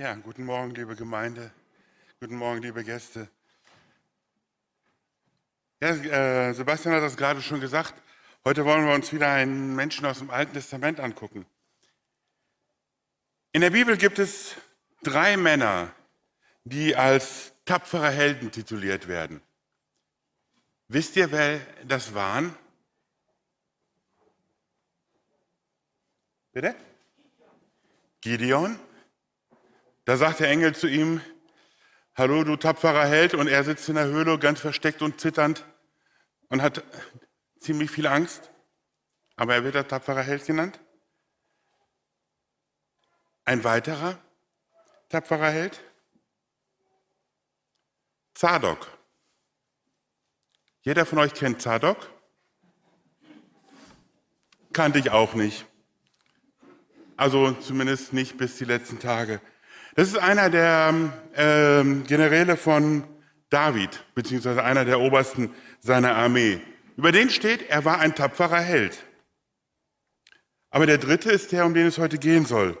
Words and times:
Ja, 0.00 0.14
guten 0.14 0.46
Morgen, 0.46 0.74
liebe 0.74 0.96
Gemeinde. 0.96 1.52
Guten 2.20 2.36
Morgen, 2.36 2.62
liebe 2.62 2.82
Gäste. 2.82 3.28
Ja, 5.82 5.90
äh, 5.90 6.54
Sebastian 6.54 6.94
hat 6.94 7.02
das 7.02 7.18
gerade 7.18 7.42
schon 7.42 7.60
gesagt. 7.60 7.92
Heute 8.42 8.64
wollen 8.64 8.86
wir 8.86 8.94
uns 8.94 9.12
wieder 9.12 9.30
einen 9.30 9.76
Menschen 9.76 10.06
aus 10.06 10.20
dem 10.20 10.30
Alten 10.30 10.54
Testament 10.54 11.00
angucken. 11.00 11.44
In 13.52 13.60
der 13.60 13.68
Bibel 13.68 13.98
gibt 13.98 14.18
es 14.18 14.54
drei 15.02 15.36
Männer, 15.36 15.94
die 16.64 16.96
als 16.96 17.52
tapfere 17.66 18.10
Helden 18.10 18.50
tituliert 18.50 19.06
werden. 19.06 19.42
Wisst 20.88 21.14
ihr, 21.16 21.30
wer 21.30 21.60
das 21.86 22.14
waren? 22.14 22.56
Bitte? 26.54 26.74
Gideon. 28.22 28.80
Da 30.10 30.16
sagt 30.16 30.40
der 30.40 30.48
Engel 30.48 30.74
zu 30.74 30.88
ihm, 30.88 31.20
Hallo, 32.16 32.42
du 32.42 32.56
tapferer 32.56 33.06
Held, 33.06 33.32
und 33.32 33.46
er 33.46 33.62
sitzt 33.62 33.88
in 33.88 33.94
der 33.94 34.06
Höhle 34.06 34.40
ganz 34.40 34.58
versteckt 34.58 35.02
und 35.02 35.20
zitternd 35.20 35.64
und 36.48 36.62
hat 36.62 36.82
ziemlich 37.60 37.92
viel 37.92 38.08
Angst. 38.08 38.50
Aber 39.36 39.54
er 39.54 39.62
wird 39.62 39.76
der 39.76 39.86
tapferer 39.86 40.24
Held 40.24 40.44
genannt. 40.44 40.80
Ein 43.44 43.62
weiterer 43.62 44.18
tapferer 45.10 45.50
Held? 45.50 45.80
Zadok. 48.34 48.88
Jeder 50.80 51.06
von 51.06 51.20
euch 51.20 51.34
kennt 51.34 51.62
Zadok? 51.62 52.10
Kannte 54.72 54.98
ich 54.98 55.12
auch 55.12 55.34
nicht. 55.34 55.66
Also 57.16 57.52
zumindest 57.52 58.12
nicht 58.12 58.38
bis 58.38 58.56
die 58.56 58.64
letzten 58.64 58.98
Tage. 58.98 59.40
Das 59.94 60.08
ist 60.08 60.18
einer 60.18 60.50
der 60.50 61.12
äh, 61.34 61.84
Generäle 62.06 62.56
von 62.56 63.04
David, 63.50 64.04
beziehungsweise 64.14 64.62
einer 64.62 64.84
der 64.84 65.00
Obersten 65.00 65.52
seiner 65.80 66.14
Armee. 66.14 66.60
Über 66.96 67.12
den 67.12 67.30
steht, 67.30 67.68
er 67.68 67.84
war 67.84 67.98
ein 67.98 68.14
tapferer 68.14 68.60
Held. 68.60 69.04
Aber 70.70 70.86
der 70.86 70.98
dritte 70.98 71.30
ist 71.30 71.50
der, 71.52 71.66
um 71.66 71.74
den 71.74 71.86
es 71.86 71.98
heute 71.98 72.18
gehen 72.18 72.46
soll. 72.46 72.78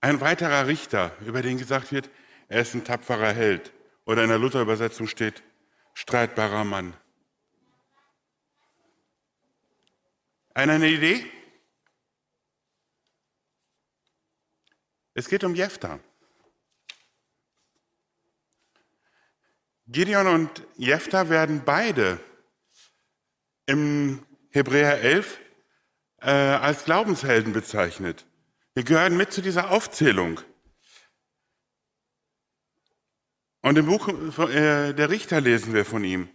Ein 0.00 0.20
weiterer 0.20 0.66
Richter, 0.66 1.12
über 1.24 1.40
den 1.40 1.56
gesagt 1.56 1.90
wird, 1.90 2.10
er 2.48 2.60
ist 2.60 2.74
ein 2.74 2.84
tapferer 2.84 3.32
Held. 3.32 3.72
Oder 4.04 4.22
in 4.22 4.28
der 4.28 4.38
Luther-Übersetzung 4.38 5.06
steht, 5.06 5.42
streitbarer 5.94 6.64
Mann. 6.64 6.92
Einer 10.52 10.74
eine 10.74 10.88
Idee? 10.88 11.24
Es 15.14 15.28
geht 15.28 15.44
um 15.44 15.54
Jephthah. 15.54 16.00
Gideon 19.86 20.26
und 20.26 20.66
Jephthah 20.76 21.28
werden 21.28 21.62
beide 21.64 22.18
im 23.66 24.26
Hebräer 24.50 25.00
11 25.00 25.38
äh, 26.20 26.30
als 26.30 26.84
Glaubenshelden 26.84 27.52
bezeichnet. 27.52 28.26
Wir 28.74 28.82
gehören 28.82 29.16
mit 29.16 29.32
zu 29.32 29.40
dieser 29.40 29.70
Aufzählung. 29.70 30.40
Und 33.60 33.78
im 33.78 33.86
Buch 33.86 34.08
äh, 34.08 34.92
der 34.94 35.10
Richter 35.10 35.40
lesen 35.40 35.74
wir 35.74 35.84
von 35.84 36.02
ihm. 36.02 36.28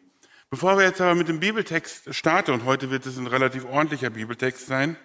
Bevor 0.50 0.78
wir 0.78 0.86
jetzt 0.86 1.02
aber 1.02 1.16
mit 1.16 1.28
dem 1.28 1.40
Bibeltext 1.40 2.14
starten, 2.16 2.52
und 2.52 2.66
heute 2.66 2.90
wird 2.90 3.06
es 3.06 3.18
ein 3.18 3.28
relativ 3.28 3.66
ordentlicher 3.66 4.10
Bibeltext 4.10 4.68
sein, 4.68 4.96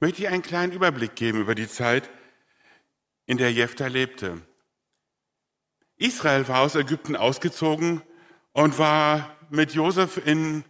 möchte 0.00 0.22
ich 0.22 0.28
einen 0.28 0.42
kleinen 0.42 0.72
Überblick 0.72 1.14
geben 1.14 1.40
über 1.40 1.54
die 1.54 1.68
Zeit, 1.68 2.08
in 3.26 3.38
der 3.38 3.52
Jephthah 3.52 3.88
lebte. 3.88 4.40
Israel 5.96 6.46
war 6.48 6.60
aus 6.60 6.74
Ägypten 6.74 7.16
ausgezogen 7.16 8.02
und 8.52 8.78
war 8.78 9.36
mit 9.50 9.72
Josef 9.72 10.24
in, 10.24 10.64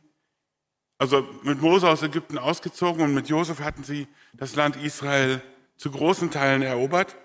also 0.98 1.22
mit 1.42 1.60
Mose 1.60 1.88
aus 1.88 2.02
Ägypten 2.02 2.38
ausgezogen 2.38 3.02
und 3.02 3.14
mit 3.14 3.28
Josef 3.28 3.60
hatten 3.60 3.84
sie 3.84 4.08
das 4.34 4.54
Land 4.56 4.76
Israel 4.76 5.42
zu 5.76 5.90
großen 5.90 6.30
Teilen 6.30 6.62
erobert, 6.62 7.16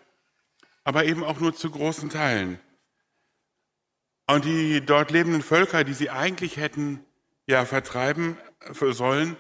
aber 0.84 1.06
eben 1.06 1.24
auch 1.24 1.40
nur 1.40 1.56
zu 1.56 1.70
großen 1.70 2.10
Teilen. 2.10 2.60
Und 4.28 4.46
die 4.46 4.82
dort 4.82 5.12
lebenden 5.12 5.42
Völker, 5.42 5.84
die 5.84 5.94
sie 5.94 6.10
eigentlich 6.10 6.58
hätten 6.58 7.06
ja 7.48 7.66
vertreiben 7.66 8.38
sollen, 8.72 9.36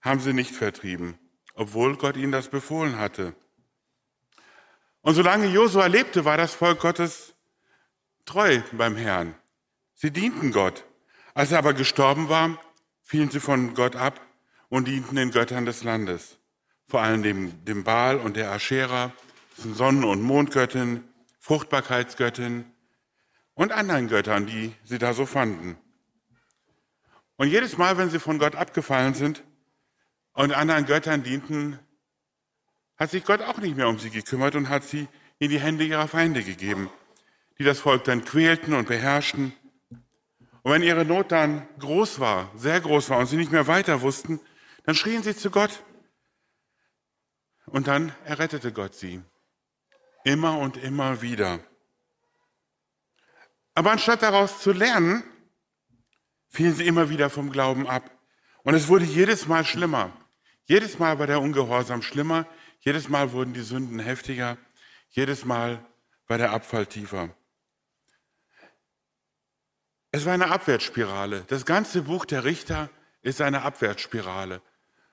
haben 0.00 0.20
sie 0.20 0.32
nicht 0.32 0.54
vertrieben, 0.54 1.18
obwohl 1.54 1.96
Gott 1.96 2.16
ihnen 2.16 2.32
das 2.32 2.48
befohlen 2.48 2.98
hatte. 2.98 3.34
Und 5.04 5.14
solange 5.14 5.48
Josua 5.48 5.84
lebte, 5.84 6.24
war 6.24 6.38
das 6.38 6.54
Volk 6.54 6.80
Gottes 6.80 7.34
treu 8.24 8.62
beim 8.72 8.96
Herrn. 8.96 9.34
Sie 9.92 10.10
dienten 10.10 10.50
Gott. 10.50 10.86
Als 11.34 11.52
er 11.52 11.58
aber 11.58 11.74
gestorben 11.74 12.30
war, 12.30 12.58
fielen 13.02 13.30
sie 13.30 13.38
von 13.38 13.74
Gott 13.74 13.96
ab 13.96 14.18
und 14.70 14.88
dienten 14.88 15.16
den 15.16 15.30
Göttern 15.30 15.66
des 15.66 15.84
Landes. 15.84 16.38
Vor 16.86 17.02
allem 17.02 17.22
dem, 17.22 17.66
dem 17.66 17.84
Baal 17.84 18.16
und 18.16 18.38
der 18.38 18.50
Aschera, 18.50 19.12
Sonnen- 19.58 20.04
und 20.04 20.22
Mondgöttin, 20.22 21.04
Fruchtbarkeitsgöttin 21.38 22.64
und 23.52 23.72
anderen 23.72 24.08
Göttern, 24.08 24.46
die 24.46 24.72
sie 24.84 24.96
da 24.96 25.12
so 25.12 25.26
fanden. 25.26 25.76
Und 27.36 27.48
jedes 27.48 27.76
Mal, 27.76 27.98
wenn 27.98 28.08
sie 28.08 28.20
von 28.20 28.38
Gott 28.38 28.56
abgefallen 28.56 29.12
sind 29.12 29.44
und 30.32 30.52
anderen 30.52 30.86
Göttern 30.86 31.22
dienten, 31.22 31.78
hat 32.96 33.10
sich 33.10 33.24
Gott 33.24 33.42
auch 33.42 33.58
nicht 33.58 33.76
mehr 33.76 33.88
um 33.88 33.98
sie 33.98 34.10
gekümmert 34.10 34.54
und 34.54 34.68
hat 34.68 34.84
sie 34.84 35.08
in 35.38 35.50
die 35.50 35.60
Hände 35.60 35.84
ihrer 35.84 36.08
Feinde 36.08 36.42
gegeben, 36.42 36.90
die 37.58 37.64
das 37.64 37.80
Volk 37.80 38.04
dann 38.04 38.24
quälten 38.24 38.74
und 38.74 38.88
beherrschten. 38.88 39.52
Und 40.62 40.72
wenn 40.72 40.82
ihre 40.82 41.04
Not 41.04 41.32
dann 41.32 41.68
groß 41.78 42.20
war, 42.20 42.50
sehr 42.56 42.80
groß 42.80 43.10
war 43.10 43.18
und 43.18 43.26
sie 43.26 43.36
nicht 43.36 43.52
mehr 43.52 43.66
weiter 43.66 44.00
wussten, 44.00 44.40
dann 44.84 44.94
schrien 44.94 45.22
sie 45.22 45.36
zu 45.36 45.50
Gott. 45.50 45.82
Und 47.66 47.88
dann 47.88 48.14
errettete 48.24 48.72
Gott 48.72 48.94
sie. 48.94 49.22
Immer 50.24 50.58
und 50.58 50.76
immer 50.76 51.20
wieder. 51.20 51.60
Aber 53.74 53.90
anstatt 53.90 54.22
daraus 54.22 54.60
zu 54.60 54.72
lernen, 54.72 55.24
fielen 56.48 56.74
sie 56.74 56.86
immer 56.86 57.10
wieder 57.10 57.28
vom 57.28 57.50
Glauben 57.50 57.86
ab. 57.86 58.10
Und 58.62 58.74
es 58.74 58.88
wurde 58.88 59.04
jedes 59.04 59.48
Mal 59.48 59.64
schlimmer. 59.64 60.12
Jedes 60.66 60.98
Mal 60.98 61.18
war 61.18 61.26
der 61.26 61.40
Ungehorsam 61.40 62.00
schlimmer. 62.00 62.46
Jedes 62.84 63.08
Mal 63.08 63.32
wurden 63.32 63.54
die 63.54 63.62
Sünden 63.62 63.98
heftiger, 63.98 64.58
jedes 65.08 65.46
Mal 65.46 65.82
war 66.26 66.36
der 66.36 66.50
Abfall 66.50 66.86
tiefer. 66.86 67.34
Es 70.10 70.26
war 70.26 70.34
eine 70.34 70.50
Abwärtsspirale. 70.50 71.44
Das 71.48 71.64
ganze 71.64 72.02
Buch 72.02 72.26
der 72.26 72.44
Richter 72.44 72.90
ist 73.22 73.40
eine 73.40 73.62
Abwärtsspirale. 73.62 74.60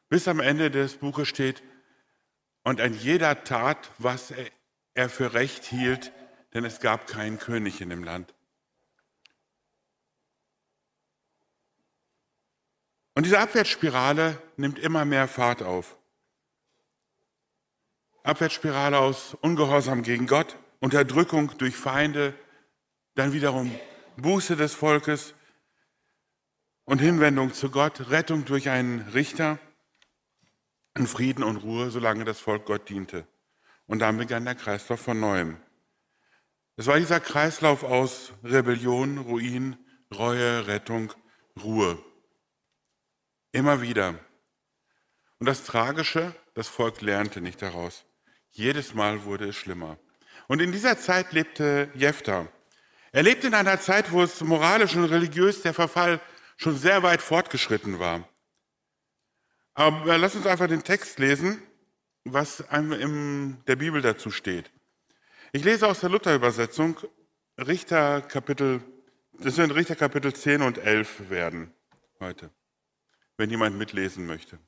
Bis 0.09 0.27
am 0.27 0.41
Ende 0.41 0.69
des 0.69 0.97
Buches 0.97 1.29
steht, 1.29 1.63
und 2.63 2.81
an 2.81 2.93
jeder 2.93 3.43
tat, 3.43 3.89
was 3.97 4.33
er 4.93 5.09
für 5.09 5.33
recht 5.33 5.63
hielt, 5.63 6.11
denn 6.53 6.65
es 6.65 6.79
gab 6.79 7.07
keinen 7.07 7.39
König 7.39 7.81
in 7.81 7.89
dem 7.89 8.03
Land. 8.03 8.35
Und 13.15 13.25
diese 13.25 13.39
Abwärtsspirale 13.39 14.39
nimmt 14.57 14.77
immer 14.77 15.05
mehr 15.05 15.27
Fahrt 15.27 15.63
auf. 15.63 15.97
Abwärtsspirale 18.23 18.99
aus 18.99 19.35
Ungehorsam 19.41 20.03
gegen 20.03 20.27
Gott, 20.27 20.57
Unterdrückung 20.79 21.57
durch 21.57 21.75
Feinde, 21.75 22.33
dann 23.15 23.33
wiederum 23.33 23.73
Buße 24.17 24.55
des 24.55 24.73
Volkes 24.73 25.33
und 26.85 26.99
Hinwendung 26.99 27.53
zu 27.53 27.71
Gott, 27.71 28.09
Rettung 28.09 28.45
durch 28.45 28.69
einen 28.69 29.01
Richter 29.09 29.59
und 30.97 31.07
Frieden 31.07 31.43
und 31.43 31.57
Ruhe, 31.57 31.89
solange 31.89 32.25
das 32.25 32.39
Volk 32.39 32.65
Gott 32.65 32.89
diente. 32.89 33.27
Und 33.87 33.99
dann 33.99 34.17
begann 34.17 34.45
der 34.45 34.55
Kreislauf 34.55 34.99
von 34.99 35.19
neuem. 35.19 35.57
Es 36.77 36.87
war 36.87 36.97
dieser 36.97 37.19
Kreislauf 37.19 37.83
aus 37.83 38.33
Rebellion, 38.43 39.17
Ruin, 39.17 39.77
Reue, 40.13 40.67
Rettung, 40.67 41.13
Ruhe. 41.61 41.97
Immer 43.51 43.81
wieder. 43.81 44.19
Und 45.39 45.47
das 45.47 45.63
Tragische, 45.63 46.35
das 46.53 46.67
Volk 46.67 47.01
lernte 47.01 47.41
nicht 47.41 47.61
daraus. 47.61 48.05
Jedes 48.51 48.93
Mal 48.93 49.23
wurde 49.23 49.49
es 49.49 49.55
schlimmer. 49.55 49.97
Und 50.47 50.61
in 50.61 50.71
dieser 50.71 50.97
Zeit 50.97 51.31
lebte 51.31 51.89
Jephthah. 51.95 52.47
Er 53.13 53.23
lebte 53.23 53.47
in 53.47 53.53
einer 53.53 53.79
Zeit, 53.79 54.11
wo 54.11 54.23
es 54.23 54.41
moralisch 54.41 54.95
und 54.95 55.05
religiös 55.05 55.61
der 55.61 55.73
Verfall 55.73 56.19
schon 56.57 56.77
sehr 56.77 57.03
weit 57.03 57.21
fortgeschritten 57.21 57.99
war. 57.99 58.27
Aber 59.73 60.17
lass 60.17 60.35
uns 60.35 60.45
einfach 60.45 60.67
den 60.67 60.83
Text 60.83 61.19
lesen, 61.19 61.61
was 62.23 62.59
in 62.59 63.57
der 63.67 63.77
Bibel 63.77 64.01
dazu 64.01 64.31
steht. 64.31 64.71
Ich 65.53 65.63
lese 65.63 65.87
aus 65.87 66.01
der 66.01 66.09
Luther-Übersetzung 66.09 66.97
Richter 67.57 68.21
Kapitel, 68.21 68.81
das 69.33 69.57
werden 69.57 69.71
Richter 69.71 69.95
Kapitel 69.95 70.33
10 70.33 70.61
und 70.61 70.77
11 70.77 71.29
werden 71.29 71.73
heute, 72.19 72.51
wenn 73.37 73.49
jemand 73.49 73.77
mitlesen 73.77 74.25
möchte. 74.25 74.59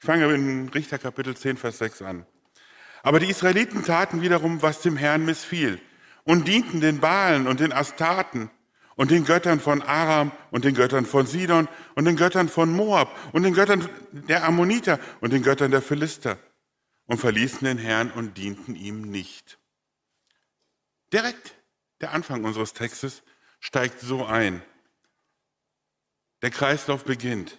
Ich 0.00 0.06
fange 0.06 0.32
in 0.34 0.68
Richter 0.68 0.98
Kapitel 0.98 1.36
10, 1.36 1.56
Vers 1.56 1.78
6 1.78 2.02
an. 2.02 2.26
Aber 3.02 3.20
die 3.20 3.30
Israeliten 3.30 3.84
taten 3.84 4.22
wiederum, 4.22 4.62
was 4.62 4.80
dem 4.80 4.96
Herrn 4.96 5.24
missfiel 5.24 5.80
und 6.24 6.46
dienten 6.46 6.80
den 6.80 7.00
Baalen 7.00 7.46
und 7.46 7.60
den 7.60 7.72
Astarten 7.72 8.50
und 8.96 9.10
den 9.10 9.24
Göttern 9.24 9.60
von 9.60 9.82
Aram 9.82 10.32
und 10.50 10.64
den 10.64 10.74
Göttern 10.74 11.06
von 11.06 11.26
Sidon 11.26 11.68
und 11.94 12.04
den 12.04 12.16
Göttern 12.16 12.48
von 12.48 12.72
Moab 12.72 13.16
und 13.32 13.42
den 13.42 13.54
Göttern 13.54 13.88
der 14.12 14.44
Ammoniter 14.44 15.00
und 15.20 15.32
den 15.32 15.42
Göttern 15.42 15.70
der 15.70 15.82
Philister 15.82 16.38
und 17.06 17.18
verließen 17.18 17.64
den 17.64 17.78
Herrn 17.78 18.10
und 18.10 18.38
dienten 18.38 18.76
ihm 18.76 19.02
nicht. 19.02 19.58
Direkt 21.12 21.54
der 22.00 22.12
Anfang 22.12 22.44
unseres 22.44 22.72
Textes 22.72 23.22
steigt 23.60 24.00
so 24.00 24.24
ein. 24.24 24.62
Der 26.42 26.50
Kreislauf 26.50 27.04
beginnt. 27.04 27.58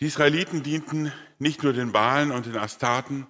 Die 0.00 0.06
Israeliten 0.06 0.62
dienten 0.62 1.12
nicht 1.38 1.62
nur 1.62 1.74
den 1.74 1.92
Baalen 1.92 2.30
und 2.30 2.46
den 2.46 2.56
Astarten, 2.56 3.26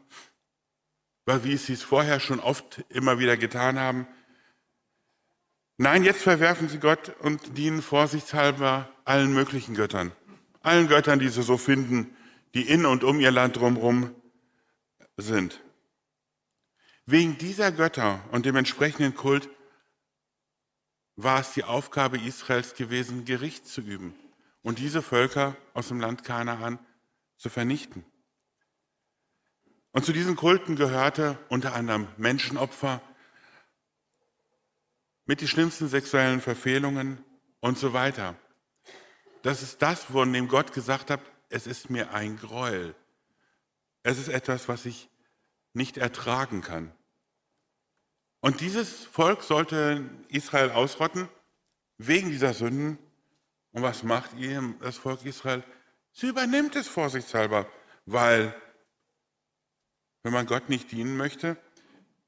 weil 1.24 1.42
wie 1.42 1.56
sie 1.56 1.72
es 1.72 1.82
vorher 1.82 2.20
schon 2.20 2.38
oft 2.38 2.84
immer 2.88 3.18
wieder 3.18 3.36
getan 3.36 3.78
haben. 3.78 4.06
Nein, 5.78 6.04
jetzt 6.04 6.22
verwerfen 6.22 6.68
sie 6.68 6.78
Gott 6.78 7.08
und 7.20 7.58
dienen 7.58 7.82
vorsichtshalber 7.82 8.88
allen 9.04 9.34
möglichen 9.34 9.74
Göttern. 9.74 10.12
Allen 10.60 10.86
Göttern, 10.86 11.18
die 11.18 11.28
sie 11.28 11.42
so 11.42 11.56
finden, 11.56 12.16
die 12.54 12.68
in 12.68 12.86
und 12.86 13.02
um 13.02 13.18
ihr 13.18 13.32
Land 13.32 13.56
drumherum 13.56 14.14
sind. 15.16 15.60
Wegen 17.04 17.36
dieser 17.38 17.72
Götter 17.72 18.22
und 18.30 18.46
dem 18.46 18.54
entsprechenden 18.54 19.16
Kult 19.16 19.48
war 21.16 21.40
es 21.40 21.52
die 21.52 21.64
Aufgabe 21.64 22.18
Israels 22.18 22.74
gewesen, 22.74 23.24
Gericht 23.24 23.66
zu 23.66 23.80
üben 23.80 24.14
und 24.62 24.78
diese 24.78 25.02
Völker 25.02 25.56
aus 25.74 25.88
dem 25.88 26.00
Land 26.00 26.24
Kanaan 26.24 26.78
zu 27.36 27.48
vernichten. 27.48 28.04
Und 29.92 30.04
zu 30.04 30.12
diesen 30.12 30.36
Kulten 30.36 30.76
gehörte 30.76 31.38
unter 31.48 31.74
anderem 31.74 32.06
Menschenopfer 32.16 33.02
mit 35.24 35.40
die 35.40 35.48
schlimmsten 35.48 35.88
sexuellen 35.88 36.40
Verfehlungen 36.40 37.24
und 37.60 37.78
so 37.78 37.92
weiter. 37.92 38.36
Das 39.42 39.62
ist 39.62 39.80
das, 39.82 40.04
von 40.04 40.32
dem 40.32 40.48
Gott 40.48 40.72
gesagt 40.72 41.10
hat, 41.10 41.20
es 41.48 41.66
ist 41.66 41.90
mir 41.90 42.12
ein 42.12 42.36
Gräuel. 42.36 42.94
Es 44.02 44.18
ist 44.18 44.28
etwas, 44.28 44.68
was 44.68 44.86
ich 44.86 45.08
nicht 45.72 45.96
ertragen 45.96 46.62
kann. 46.62 46.92
Und 48.40 48.60
dieses 48.60 49.04
Volk 49.04 49.42
sollte 49.42 50.08
Israel 50.28 50.70
ausrotten 50.70 51.28
wegen 51.98 52.30
dieser 52.30 52.54
Sünden 52.54 52.98
und 53.72 53.82
was 53.82 54.02
macht 54.02 54.34
ihr, 54.36 54.74
das 54.80 54.96
Volk 54.96 55.24
Israel? 55.24 55.62
Sie 56.12 56.28
übernimmt 56.28 56.76
es 56.76 56.88
vorsichtshalber, 56.88 57.66
weil 58.04 58.54
wenn 60.22 60.32
man 60.32 60.46
Gott 60.46 60.68
nicht 60.68 60.90
dienen 60.90 61.16
möchte, 61.16 61.56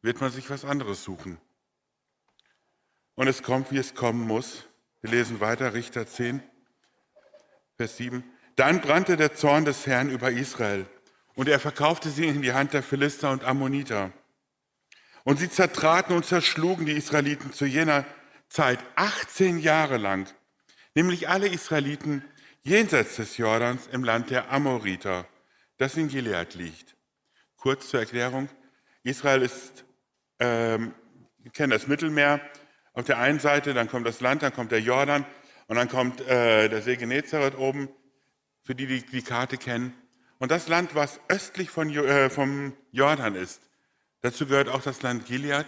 wird 0.02 0.20
man 0.20 0.30
sich 0.30 0.48
was 0.50 0.64
anderes 0.64 1.02
suchen. 1.02 1.38
Und 3.14 3.28
es 3.28 3.42
kommt, 3.42 3.70
wie 3.70 3.78
es 3.78 3.94
kommen 3.94 4.26
muss. 4.26 4.64
Wir 5.00 5.10
lesen 5.10 5.40
weiter, 5.40 5.74
Richter 5.74 6.06
10, 6.06 6.42
Vers 7.76 7.96
7. 7.96 8.24
Dann 8.56 8.80
brannte 8.80 9.16
der 9.16 9.34
Zorn 9.34 9.64
des 9.64 9.86
Herrn 9.86 10.10
über 10.10 10.30
Israel 10.30 10.86
und 11.34 11.48
er 11.48 11.58
verkaufte 11.58 12.10
sie 12.10 12.26
in 12.26 12.42
die 12.42 12.52
Hand 12.52 12.72
der 12.72 12.82
Philister 12.82 13.30
und 13.30 13.44
Ammoniter. 13.44 14.12
Und 15.24 15.38
sie 15.38 15.50
zertraten 15.50 16.14
und 16.14 16.24
zerschlugen 16.24 16.86
die 16.86 16.92
Israeliten 16.92 17.52
zu 17.52 17.64
jener 17.64 18.04
Zeit 18.48 18.80
18 18.96 19.58
Jahre 19.58 19.96
lang 19.96 20.32
nämlich 20.94 21.28
alle 21.28 21.48
Israeliten 21.48 22.24
jenseits 22.62 23.16
des 23.16 23.36
Jordans 23.36 23.88
im 23.88 24.04
Land 24.04 24.30
der 24.30 24.50
Amoriter, 24.50 25.26
das 25.78 25.96
in 25.96 26.08
Gilead 26.08 26.54
liegt. 26.54 26.96
Kurz 27.56 27.88
zur 27.88 28.00
Erklärung, 28.00 28.48
Israel 29.02 29.42
ist, 29.42 29.84
ähm, 30.38 30.94
kennen 31.52 31.70
das 31.70 31.86
Mittelmeer, 31.86 32.40
auf 32.94 33.04
der 33.04 33.18
einen 33.18 33.40
Seite, 33.40 33.74
dann 33.74 33.88
kommt 33.88 34.06
das 34.06 34.20
Land, 34.20 34.42
dann 34.42 34.52
kommt 34.52 34.70
der 34.70 34.80
Jordan 34.80 35.24
und 35.66 35.76
dann 35.76 35.88
kommt 35.88 36.20
äh, 36.20 36.68
der 36.68 36.82
See 36.82 36.96
Genezareth 36.96 37.56
oben, 37.56 37.88
für 38.64 38.74
die, 38.74 38.86
die 38.86 39.04
die 39.04 39.22
Karte 39.22 39.56
kennen. 39.56 39.94
Und 40.38 40.50
das 40.50 40.68
Land, 40.68 40.94
was 40.94 41.20
östlich 41.28 41.70
von, 41.70 41.90
äh, 41.90 42.30
vom 42.30 42.76
Jordan 42.90 43.34
ist, 43.34 43.62
dazu 44.20 44.46
gehört 44.46 44.68
auch 44.68 44.82
das 44.82 45.02
Land 45.02 45.26
Gilead. 45.26 45.66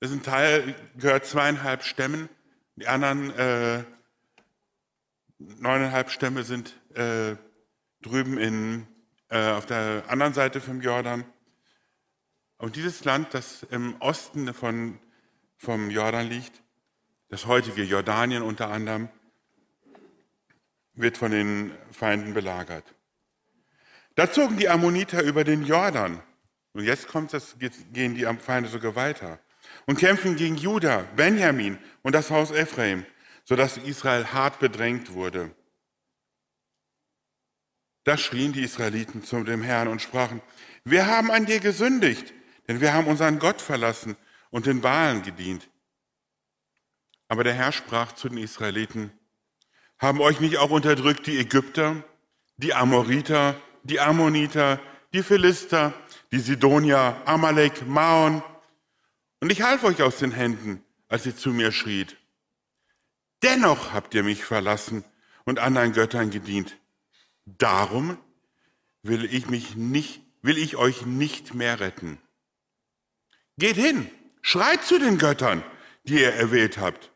Das 0.00 0.10
ist 0.10 0.16
ein 0.16 0.22
Teil, 0.22 0.74
gehört 0.96 1.26
zweieinhalb 1.26 1.84
Stämmen. 1.84 2.28
Die 2.76 2.86
anderen 2.86 3.30
äh, 3.30 3.84
neuneinhalb 5.40 6.10
Stämme 6.10 6.44
sind 6.44 6.74
äh, 6.94 7.36
drüben 8.02 8.38
in, 8.38 8.86
äh, 9.28 9.50
auf 9.50 9.66
der 9.66 10.04
anderen 10.08 10.34
Seite 10.34 10.60
vom 10.60 10.80
Jordan. 10.80 11.24
Und 12.58 12.76
dieses 12.76 13.04
Land, 13.04 13.32
das 13.32 13.62
im 13.64 13.96
Osten 14.00 14.52
von, 14.52 14.98
vom 15.56 15.90
Jordan 15.90 16.28
liegt, 16.28 16.62
das 17.28 17.46
heutige 17.46 17.82
Jordanien 17.82 18.42
unter 18.42 18.70
anderem, 18.70 19.08
wird 20.94 21.16
von 21.16 21.30
den 21.30 21.72
Feinden 21.90 22.34
belagert. 22.34 22.84
Da 24.16 24.30
zogen 24.30 24.58
die 24.58 24.68
Ammoniter 24.68 25.22
über 25.22 25.44
den 25.44 25.64
Jordan. 25.64 26.22
Und 26.72 26.84
jetzt 26.84 27.08
kommt 27.08 27.32
das, 27.32 27.56
gehen 27.58 28.14
die 28.14 28.26
Feinde 28.38 28.68
sogar 28.68 28.94
weiter 28.94 29.38
und 29.86 29.98
kämpfen 29.98 30.36
gegen 30.36 30.56
Juda, 30.56 31.04
Benjamin 31.16 31.78
und 32.02 32.14
das 32.14 32.30
Haus 32.30 32.50
Ephraim 32.50 33.06
sodass 33.50 33.78
Israel 33.78 34.26
hart 34.26 34.60
bedrängt 34.60 35.12
wurde. 35.12 35.50
Da 38.04 38.16
schrien 38.16 38.52
die 38.52 38.62
Israeliten 38.62 39.24
zu 39.24 39.42
dem 39.42 39.60
Herrn 39.60 39.88
und 39.88 40.00
sprachen, 40.00 40.40
wir 40.84 41.08
haben 41.08 41.32
an 41.32 41.46
dir 41.46 41.58
gesündigt, 41.58 42.32
denn 42.68 42.80
wir 42.80 42.92
haben 42.92 43.08
unseren 43.08 43.40
Gott 43.40 43.60
verlassen 43.60 44.16
und 44.50 44.66
den 44.66 44.80
Baalen 44.80 45.24
gedient. 45.24 45.68
Aber 47.26 47.42
der 47.42 47.54
Herr 47.54 47.72
sprach 47.72 48.12
zu 48.12 48.28
den 48.28 48.38
Israeliten, 48.38 49.10
haben 49.98 50.20
euch 50.20 50.38
nicht 50.38 50.58
auch 50.58 50.70
unterdrückt 50.70 51.26
die 51.26 51.38
Ägypter, 51.38 52.04
die 52.56 52.72
Amoriter, 52.72 53.60
die 53.82 53.98
Ammoniter, 53.98 54.78
die 55.12 55.24
Philister, 55.24 55.92
die 56.30 56.38
Sidonier, 56.38 57.20
Amalek, 57.24 57.84
Maon? 57.84 58.44
Und 59.40 59.50
ich 59.50 59.62
half 59.62 59.82
euch 59.82 60.00
aus 60.02 60.18
den 60.18 60.30
Händen, 60.30 60.84
als 61.08 61.26
ihr 61.26 61.36
zu 61.36 61.50
mir 61.50 61.72
schriet. 61.72 62.19
Dennoch 63.42 63.92
habt 63.92 64.14
ihr 64.14 64.22
mich 64.22 64.44
verlassen 64.44 65.04
und 65.44 65.58
anderen 65.58 65.92
Göttern 65.92 66.30
gedient. 66.30 66.76
Darum 67.46 68.18
will 69.02 69.24
ich 69.24 69.48
mich 69.48 69.76
nicht, 69.76 70.20
will 70.42 70.58
ich 70.58 70.76
euch 70.76 71.06
nicht 71.06 71.54
mehr 71.54 71.80
retten. 71.80 72.18
Geht 73.56 73.76
hin, 73.76 74.10
schreit 74.42 74.84
zu 74.84 74.98
den 74.98 75.18
Göttern, 75.18 75.64
die 76.04 76.20
ihr 76.20 76.32
erwählt 76.32 76.78
habt. 76.78 77.12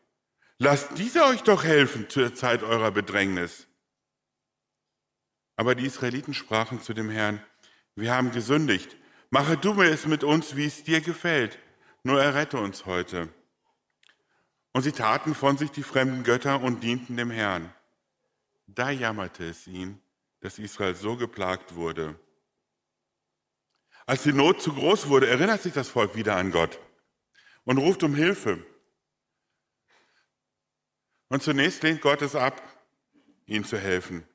Lasst 0.57 0.97
diese 0.97 1.23
euch 1.25 1.43
doch 1.43 1.63
helfen 1.63 2.09
zur 2.09 2.33
Zeit 2.33 2.63
eurer 2.63 2.91
Bedrängnis. 2.91 3.67
Aber 5.57 5.75
die 5.75 5.85
Israeliten 5.85 6.33
sprachen 6.33 6.81
zu 6.81 6.93
dem 6.93 7.09
Herrn, 7.09 7.41
wir 7.95 8.13
haben 8.13 8.31
gesündigt. 8.31 8.95
Mache 9.29 9.57
du 9.57 9.73
mir 9.73 9.89
es 9.89 10.05
mit 10.05 10.23
uns, 10.23 10.55
wie 10.55 10.65
es 10.65 10.83
dir 10.83 11.01
gefällt. 11.01 11.59
Nur 12.03 12.21
errette 12.21 12.57
uns 12.57 12.85
heute. 12.85 13.29
Und 14.75 14.81
sie 14.81 14.91
taten 14.91 15.33
von 15.33 15.57
sich 15.57 15.71
die 15.71 15.83
fremden 15.83 16.25
Götter 16.25 16.59
und 16.59 16.83
dienten 16.83 17.15
dem 17.15 17.31
Herrn. 17.31 17.73
Da 18.67 18.89
jammerte 18.89 19.47
es 19.47 19.67
ihn, 19.67 20.01
dass 20.41 20.59
Israel 20.59 20.95
so 20.95 21.15
geplagt 21.15 21.75
wurde. 21.75 22.19
Als 24.05 24.23
die 24.23 24.33
Not 24.33 24.61
zu 24.61 24.73
groß 24.73 25.07
wurde, 25.07 25.29
erinnert 25.29 25.61
sich 25.61 25.71
das 25.71 25.87
Volk 25.87 26.17
wieder 26.17 26.35
an 26.35 26.51
Gott 26.51 26.77
und 27.63 27.77
ruft 27.77 28.03
um 28.03 28.15
Hilfe. 28.15 28.65
Und 31.29 31.41
zunächst 31.41 31.81
lehnt 31.81 32.01
Gott 32.01 32.21
es 32.21 32.35
ab, 32.35 32.61
ihnen 33.45 33.63
zu 33.63 33.77
helfen. 33.77 34.27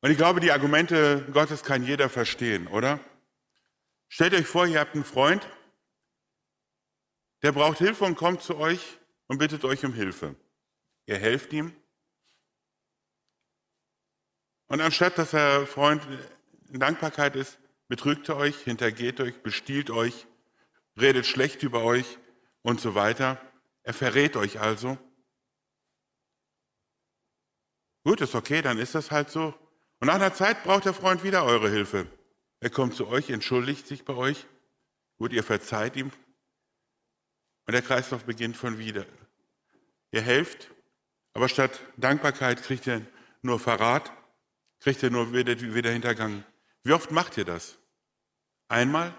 Und 0.00 0.10
ich 0.10 0.16
glaube, 0.16 0.40
die 0.40 0.50
Argumente 0.50 1.24
Gottes 1.32 1.62
kann 1.62 1.84
jeder 1.84 2.08
verstehen, 2.08 2.66
oder? 2.66 2.98
Stellt 4.08 4.34
euch 4.34 4.48
vor, 4.48 4.66
ihr 4.66 4.80
habt 4.80 4.96
einen 4.96 5.04
Freund, 5.04 5.48
der 7.44 7.52
braucht 7.52 7.78
Hilfe 7.78 8.04
und 8.04 8.16
kommt 8.16 8.42
zu 8.42 8.56
euch 8.56 8.96
und 9.30 9.38
bittet 9.38 9.64
euch 9.64 9.84
um 9.84 9.92
Hilfe. 9.92 10.34
Ihr 11.06 11.16
helft 11.16 11.52
ihm. 11.52 11.72
Und 14.66 14.80
anstatt 14.80 15.18
dass 15.18 15.32
er 15.32 15.68
Freund 15.68 16.02
in 16.68 16.80
Dankbarkeit 16.80 17.36
ist, 17.36 17.60
betrügt 17.86 18.28
er 18.28 18.38
euch, 18.38 18.56
hintergeht 18.56 19.20
euch, 19.20 19.40
bestiehlt 19.40 19.90
euch, 19.90 20.26
redet 21.00 21.26
schlecht 21.26 21.62
über 21.62 21.84
euch 21.84 22.18
und 22.62 22.80
so 22.80 22.96
weiter. 22.96 23.40
Er 23.84 23.94
verrät 23.94 24.34
euch 24.36 24.58
also. 24.58 24.98
Gut, 28.02 28.20
ist 28.22 28.34
okay, 28.34 28.62
dann 28.62 28.78
ist 28.78 28.96
das 28.96 29.12
halt 29.12 29.30
so. 29.30 29.54
Und 30.00 30.08
nach 30.08 30.16
einer 30.16 30.34
Zeit 30.34 30.64
braucht 30.64 30.86
der 30.86 30.94
Freund 30.94 31.22
wieder 31.22 31.44
eure 31.44 31.70
Hilfe. 31.70 32.08
Er 32.58 32.70
kommt 32.70 32.96
zu 32.96 33.06
euch, 33.06 33.30
entschuldigt 33.30 33.86
sich 33.86 34.04
bei 34.04 34.14
euch. 34.14 34.44
Gut, 35.18 35.32
ihr 35.32 35.44
verzeiht 35.44 35.94
ihm, 35.94 36.10
und 37.70 37.74
der 37.74 37.82
Kreislauf 37.82 38.24
beginnt 38.24 38.56
von 38.56 38.78
wieder. 38.78 39.06
Ihr 40.10 40.22
helft, 40.22 40.72
aber 41.34 41.48
statt 41.48 41.78
Dankbarkeit 41.96 42.60
kriegt 42.64 42.84
ihr 42.88 43.06
nur 43.42 43.60
Verrat, 43.60 44.10
kriegt 44.80 45.04
ihr 45.04 45.10
nur 45.12 45.32
wieder, 45.32 45.56
wieder 45.60 45.92
Hintergang, 45.92 46.42
Wie 46.82 46.92
oft 46.92 47.12
macht 47.12 47.38
ihr 47.38 47.44
das? 47.44 47.78
Einmal? 48.66 49.14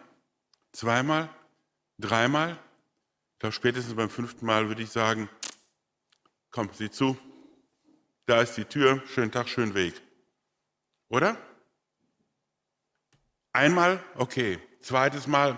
Zweimal? 0.73 1.29
Dreimal? 1.97 2.59
Ich 3.31 3.39
glaube, 3.39 3.53
spätestens 3.53 3.95
beim 3.95 4.09
fünften 4.09 4.45
Mal 4.45 4.67
würde 4.67 4.81
ich 4.81 4.89
sagen, 4.89 5.29
komm, 6.49 6.69
sieh 6.73 6.91
zu, 6.91 7.17
da 8.25 8.41
ist 8.41 8.57
die 8.57 8.65
Tür, 8.65 9.01
schönen 9.07 9.31
Tag, 9.31 9.47
schönen 9.47 9.75
Weg. 9.75 9.93
Oder? 11.07 11.37
Einmal, 13.53 14.03
okay. 14.15 14.59
Zweites 14.81 15.25
Mal, 15.25 15.57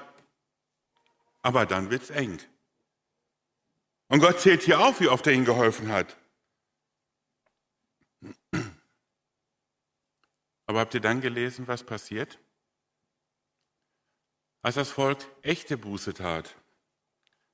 aber 1.41 1.65
dann 1.65 1.89
wird's 1.89 2.11
eng. 2.11 2.39
Und 4.13 4.19
Gott 4.19 4.39
zählt 4.39 4.61
hier 4.61 4.79
auf, 4.79 4.99
wie 4.99 5.07
oft 5.07 5.25
er 5.25 5.33
ihnen 5.33 5.43
geholfen 5.43 5.91
hat. 5.91 6.15
Aber 10.67 10.81
habt 10.81 10.93
ihr 10.93 10.99
dann 11.01 11.19
gelesen, 11.19 11.67
was 11.67 11.83
passiert? 11.83 12.37
Als 14.61 14.75
das 14.75 14.91
Volk 14.91 15.17
echte 15.41 15.79
Buße 15.79 16.13
tat, 16.13 16.55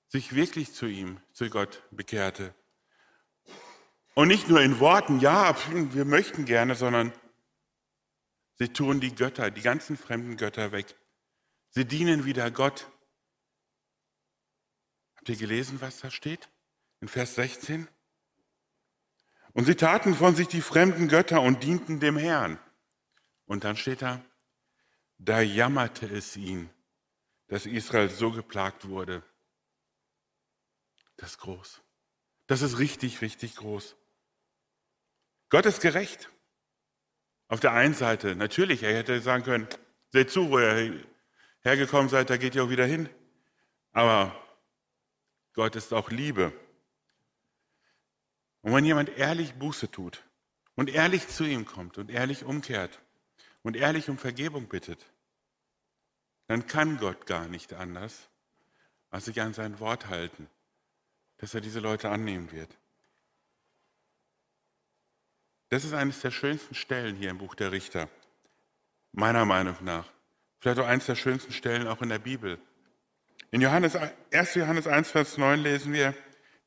sich 0.10 0.36
wirklich 0.36 0.74
zu 0.74 0.86
ihm, 0.88 1.22
zu 1.32 1.50
Gott 1.50 1.82
bekehrte. 1.92 2.54
Und 4.14 4.28
nicht 4.28 4.50
nur 4.50 4.60
in 4.60 4.82
Worten, 4.82 5.22
ja, 5.22 5.56
wir 5.72 6.04
möchten 6.04 6.44
gerne, 6.44 6.76
sondern 6.76 7.14
sie 8.56 8.68
tun 8.68 9.00
die 9.00 9.16
Götter, 9.16 9.50
die 9.50 9.62
ganzen 9.62 9.96
fremden 9.96 10.36
Götter 10.36 10.74
weg. 10.74 10.94
Sie 11.70 11.86
dienen 11.86 12.26
wieder 12.26 12.52
Gott. 12.52 12.92
Habt 15.20 15.28
ihr 15.28 15.36
gelesen, 15.36 15.82
was 15.82 16.00
da 16.00 16.10
steht? 16.10 16.50
In 17.02 17.10
Vers 17.10 17.36
16? 17.36 17.90
Und 19.52 19.66
sie 19.66 19.76
taten 19.76 20.16
von 20.16 20.34
sich 20.34 20.48
die 20.48 20.62
fremden 20.62 21.10
Götter 21.10 21.42
und 21.42 21.62
dienten 21.62 22.00
dem 22.00 22.16
Herrn. 22.16 22.58
Und 23.46 23.66
dann 23.66 23.76
steht 23.76 24.02
da, 24.02 24.24
da 25.18 25.42
jammerte 25.42 26.06
es 26.06 26.38
ihn, 26.38 26.70
dass 27.48 27.66
Israel 27.66 28.10
so 28.10 28.32
geplagt 28.32 28.88
wurde. 28.88 29.22
Das 31.18 31.32
ist 31.32 31.40
groß. 31.40 31.82
Das 32.48 32.62
ist 32.62 32.80
richtig, 32.80 33.20
richtig 33.20 33.58
groß. 33.58 33.98
Gott 35.50 35.66
ist 35.66 35.82
gerecht. 35.82 36.30
Auf 37.50 37.60
der 37.60 37.74
einen 37.74 37.94
Seite, 37.94 38.38
natürlich, 38.38 38.84
er 38.84 38.96
hätte 38.96 39.20
sagen 39.20 39.44
können, 39.44 39.68
seht 40.14 40.32
zu, 40.32 40.50
wo 40.50 40.60
ihr 40.60 41.04
hergekommen 41.60 42.08
seid, 42.08 42.30
da 42.30 42.38
geht 42.38 42.56
ihr 42.56 42.64
auch 42.64 42.70
wieder 42.70 42.86
hin. 42.86 43.10
Aber 43.92 44.34
Gott 45.54 45.76
ist 45.76 45.94
auch 45.94 46.10
Liebe. 46.10 46.54
Und 48.62 48.74
wenn 48.74 48.86
jemand 48.86 49.10
ehrlich 49.10 49.54
Buße 49.54 49.90
tut 49.92 50.24
und 50.76 50.90
ehrlich 50.90 51.28
zu 51.28 51.44
ihm 51.44 51.66
kommt 51.66 51.98
und 51.98 52.10
ehrlich 52.10 52.44
umkehrt 52.44 53.00
und 53.64 53.76
ehrlich 53.76 54.10
um 54.10 54.18
Vergebung 54.18 54.68
bittet, 54.68 55.06
dann 56.48 56.68
kann 56.68 56.98
Gott 56.98 57.26
gar 57.26 57.48
nicht 57.48 57.74
anders, 57.74 58.28
als 59.12 59.26
sich 59.26 59.42
an 59.42 59.54
sein 59.54 59.80
Wort 59.80 60.08
halten, 60.08 60.50
dass 61.38 61.54
er 61.54 61.62
diese 61.62 61.80
Leute 61.80 62.10
annehmen 62.10 62.52
wird. 62.52 62.78
Das 65.70 65.84
ist 65.84 65.94
eines 65.94 66.22
der 66.22 66.32
schönsten 66.32 66.74
Stellen 66.74 67.16
hier 67.16 67.30
im 67.30 67.38
Buch 67.38 67.56
der 67.56 67.72
Richter, 67.72 68.10
meiner 69.12 69.46
Meinung 69.46 69.78
nach. 69.82 70.12
Vielleicht 70.60 70.80
auch 70.80 70.88
eines 70.88 71.06
der 71.06 71.16
schönsten 71.16 71.54
Stellen 71.54 71.88
auch 71.88 72.02
in 72.02 72.10
der 72.10 72.20
Bibel. 72.20 72.60
In 73.52 73.62
Johannes, 73.62 73.96
1. 74.32 74.56
Johannes 74.56 74.88
1, 74.88 75.12
Vers 75.12 75.38
9 75.38 75.60
lesen 75.60 75.94
wir, 75.94 76.14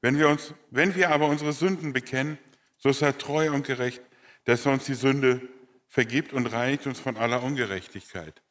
wenn 0.01 0.19
wir, 0.19 0.29
uns, 0.29 0.53
wenn 0.71 0.95
wir 0.95 1.11
aber 1.11 1.29
unsere 1.29 1.53
Sünden 1.53 1.93
bekennen, 1.93 2.39
so 2.77 2.89
ist 2.89 3.03
er 3.03 3.17
treu 3.17 3.53
und 3.53 3.65
gerecht, 3.65 4.03
dass 4.45 4.67
er 4.67 4.73
uns 4.73 4.85
die 4.87 4.95
Sünde 4.95 5.49
vergibt 5.87 6.33
und 6.33 6.47
reinigt 6.47 6.87
uns 6.87 6.99
von 6.99 7.17
aller 7.17 7.43
Ungerechtigkeit. 7.43 8.43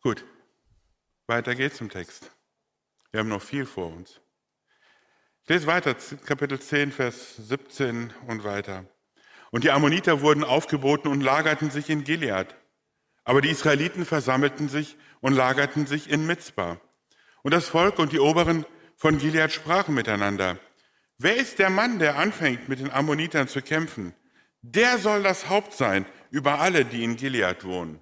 Gut, 0.00 0.24
weiter 1.26 1.54
geht's 1.54 1.80
im 1.80 1.90
Text. 1.90 2.30
Wir 3.10 3.20
haben 3.20 3.28
noch 3.28 3.42
viel 3.42 3.66
vor 3.66 3.88
uns. 3.88 4.20
Ich 5.42 5.48
lese 5.48 5.66
weiter, 5.66 5.96
Kapitel 6.24 6.60
10, 6.60 6.92
Vers 6.92 7.36
17 7.36 8.12
und 8.28 8.44
weiter. 8.44 8.86
Und 9.50 9.64
die 9.64 9.70
Ammoniter 9.72 10.20
wurden 10.20 10.44
aufgeboten 10.44 11.10
und 11.10 11.20
lagerten 11.20 11.70
sich 11.70 11.90
in 11.90 12.04
Gilead. 12.04 12.54
Aber 13.24 13.40
die 13.40 13.50
Israeliten 13.50 14.04
versammelten 14.04 14.68
sich 14.68 14.96
und 15.20 15.34
lagerten 15.34 15.86
sich 15.86 16.10
in 16.10 16.26
Mitzbah. 16.26 16.80
Und 17.42 17.52
das 17.52 17.68
Volk 17.68 17.98
und 17.98 18.12
die 18.12 18.18
Oberen 18.18 18.66
von 18.96 19.18
Gilead 19.18 19.52
sprachen 19.52 19.94
miteinander. 19.94 20.58
Wer 21.18 21.36
ist 21.36 21.58
der 21.58 21.70
Mann, 21.70 21.98
der 21.98 22.16
anfängt, 22.16 22.68
mit 22.68 22.80
den 22.80 22.90
Ammonitern 22.90 23.48
zu 23.48 23.62
kämpfen? 23.62 24.14
Der 24.62 24.98
soll 24.98 25.22
das 25.22 25.48
Haupt 25.48 25.74
sein 25.74 26.06
über 26.30 26.60
alle, 26.60 26.84
die 26.84 27.04
in 27.04 27.16
Gilead 27.16 27.64
wohnen. 27.64 28.00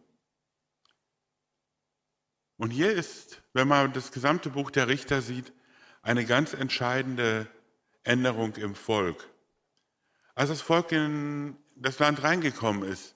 Und 2.56 2.70
hier 2.70 2.92
ist, 2.92 3.42
wenn 3.52 3.68
man 3.68 3.92
das 3.92 4.12
gesamte 4.12 4.50
Buch 4.50 4.70
der 4.70 4.88
Richter 4.88 5.22
sieht, 5.22 5.52
eine 6.02 6.24
ganz 6.24 6.52
entscheidende 6.52 7.46
Änderung 8.04 8.54
im 8.56 8.74
Volk. 8.74 9.28
Als 10.34 10.50
das 10.50 10.60
Volk 10.62 10.92
in 10.92 11.56
das 11.76 11.98
Land 11.98 12.22
reingekommen 12.22 12.82
ist 12.90 13.14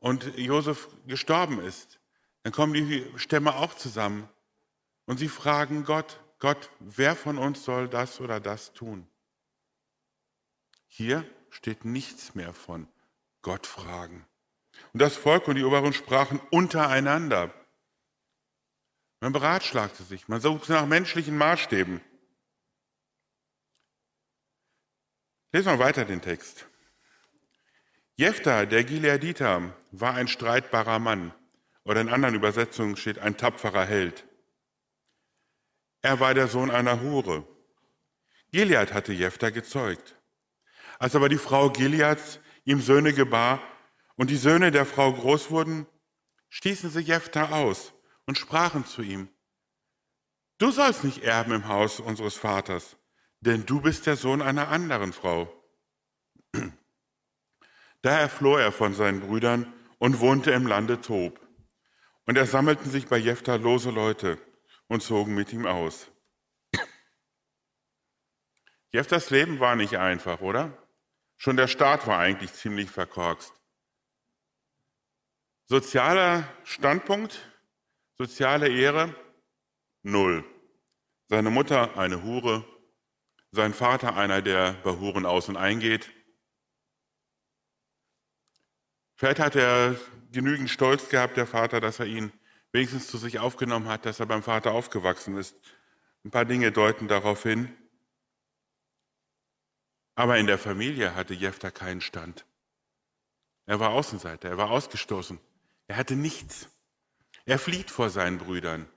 und 0.00 0.36
Josef 0.36 0.88
gestorben 1.06 1.60
ist, 1.60 2.00
dann 2.42 2.52
kommen 2.52 2.74
die 2.74 3.06
Stämme 3.16 3.54
auch 3.54 3.74
zusammen 3.74 4.28
und 5.06 5.18
sie 5.18 5.28
fragen 5.28 5.84
Gott, 5.84 6.20
Gott, 6.38 6.70
wer 6.80 7.14
von 7.14 7.38
uns 7.38 7.64
soll 7.64 7.88
das 7.88 8.20
oder 8.20 8.40
das 8.40 8.72
tun? 8.72 9.06
Hier 10.86 11.24
steht 11.50 11.84
nichts 11.84 12.34
mehr 12.34 12.54
von 12.54 12.88
Gott 13.42 13.66
fragen. 13.66 14.26
Und 14.92 15.02
das 15.02 15.16
Volk 15.16 15.48
und 15.48 15.56
die 15.56 15.64
Oberen 15.64 15.92
sprachen 15.92 16.40
untereinander. 16.50 17.52
Man 19.20 19.32
beratschlagte 19.32 20.02
sich, 20.02 20.28
man 20.28 20.40
suchte 20.40 20.72
nach 20.72 20.86
menschlichen 20.86 21.36
Maßstäben. 21.36 22.00
Lesen 25.52 25.72
wir 25.72 25.78
weiter 25.78 26.06
den 26.06 26.22
Text. 26.22 26.69
Jephtha, 28.20 28.66
der 28.66 28.84
Gileaditer, 28.84 29.74
war 29.92 30.12
ein 30.12 30.28
streitbarer 30.28 30.98
Mann. 30.98 31.32
Oder 31.84 32.02
in 32.02 32.10
anderen 32.10 32.34
Übersetzungen 32.34 32.98
steht 32.98 33.18
ein 33.18 33.38
tapferer 33.38 33.86
Held. 33.86 34.26
Er 36.02 36.20
war 36.20 36.34
der 36.34 36.46
Sohn 36.46 36.70
einer 36.70 37.00
Hure. 37.00 37.48
Gilead 38.52 38.92
hatte 38.92 39.14
Jephthah 39.14 39.48
gezeugt. 39.48 40.16
Als 40.98 41.16
aber 41.16 41.30
die 41.30 41.38
Frau 41.38 41.70
Gileads 41.70 42.40
ihm 42.66 42.82
Söhne 42.82 43.14
gebar 43.14 43.62
und 44.16 44.28
die 44.28 44.36
Söhne 44.36 44.70
der 44.70 44.84
Frau 44.84 45.14
groß 45.14 45.50
wurden, 45.50 45.86
stießen 46.50 46.90
sie 46.90 47.00
Jephthah 47.00 47.52
aus 47.52 47.94
und 48.26 48.36
sprachen 48.36 48.84
zu 48.84 49.00
ihm, 49.00 49.30
Du 50.58 50.70
sollst 50.70 51.04
nicht 51.04 51.22
erben 51.22 51.52
im 51.52 51.68
Haus 51.68 52.00
unseres 52.00 52.34
Vaters, 52.34 52.98
denn 53.40 53.64
du 53.64 53.80
bist 53.80 54.04
der 54.04 54.16
Sohn 54.16 54.42
einer 54.42 54.68
anderen 54.68 55.14
Frau. 55.14 55.50
Daher 58.02 58.28
floh 58.28 58.56
er 58.56 58.72
von 58.72 58.94
seinen 58.94 59.20
Brüdern 59.20 59.72
und 59.98 60.20
wohnte 60.20 60.50
im 60.52 60.66
Lande 60.66 61.00
Tob. 61.00 61.40
Und 62.26 62.36
er 62.36 62.46
sammelten 62.46 62.90
sich 62.90 63.06
bei 63.08 63.18
Jephthah 63.18 63.56
lose 63.56 63.90
Leute, 63.90 64.38
und 64.90 65.02
zogen 65.02 65.34
mit 65.34 65.52
ihm 65.52 65.66
aus. 65.66 66.10
Jeftas 68.92 69.30
Leben 69.30 69.60
war 69.60 69.76
nicht 69.76 69.96
einfach, 69.96 70.40
oder? 70.40 70.76
Schon 71.36 71.56
der 71.56 71.68
Staat 71.68 72.06
war 72.08 72.18
eigentlich 72.18 72.52
ziemlich 72.52 72.90
verkorkst. 72.90 73.54
Sozialer 75.66 76.44
Standpunkt, 76.64 77.48
soziale 78.18 78.68
Ehre, 78.68 79.14
null. 80.02 80.44
Seine 81.28 81.50
Mutter 81.50 81.96
eine 81.96 82.24
Hure, 82.24 82.64
sein 83.52 83.72
Vater 83.72 84.16
einer, 84.16 84.42
der 84.42 84.72
bei 84.82 84.90
Huren 84.90 85.24
aus 85.24 85.48
und 85.48 85.56
eingeht. 85.56 86.10
Vielleicht 89.20 89.38
hat 89.38 89.54
er 89.54 90.00
genügend 90.32 90.70
Stolz 90.70 91.10
gehabt, 91.10 91.36
der 91.36 91.46
Vater, 91.46 91.78
dass 91.78 92.00
er 92.00 92.06
ihn 92.06 92.32
wenigstens 92.72 93.06
zu 93.06 93.18
sich 93.18 93.38
aufgenommen 93.38 93.86
hat, 93.86 94.06
dass 94.06 94.18
er 94.18 94.24
beim 94.24 94.42
Vater 94.42 94.72
aufgewachsen 94.72 95.36
ist. 95.36 95.54
Ein 96.24 96.30
paar 96.30 96.46
Dinge 96.46 96.72
deuten 96.72 97.06
darauf 97.06 97.42
hin. 97.42 97.70
Aber 100.14 100.38
in 100.38 100.46
der 100.46 100.56
Familie 100.56 101.14
hatte 101.14 101.34
Jephtha 101.34 101.70
keinen 101.70 102.00
Stand. 102.00 102.46
Er 103.66 103.78
war 103.78 103.90
Außenseiter, 103.90 104.48
er 104.48 104.56
war 104.56 104.70
ausgestoßen. 104.70 105.38
Er 105.86 105.98
hatte 105.98 106.16
nichts. 106.16 106.70
Er 107.44 107.58
flieht 107.58 107.90
vor 107.90 108.08
seinen 108.08 108.38
Brüdern. 108.38 108.88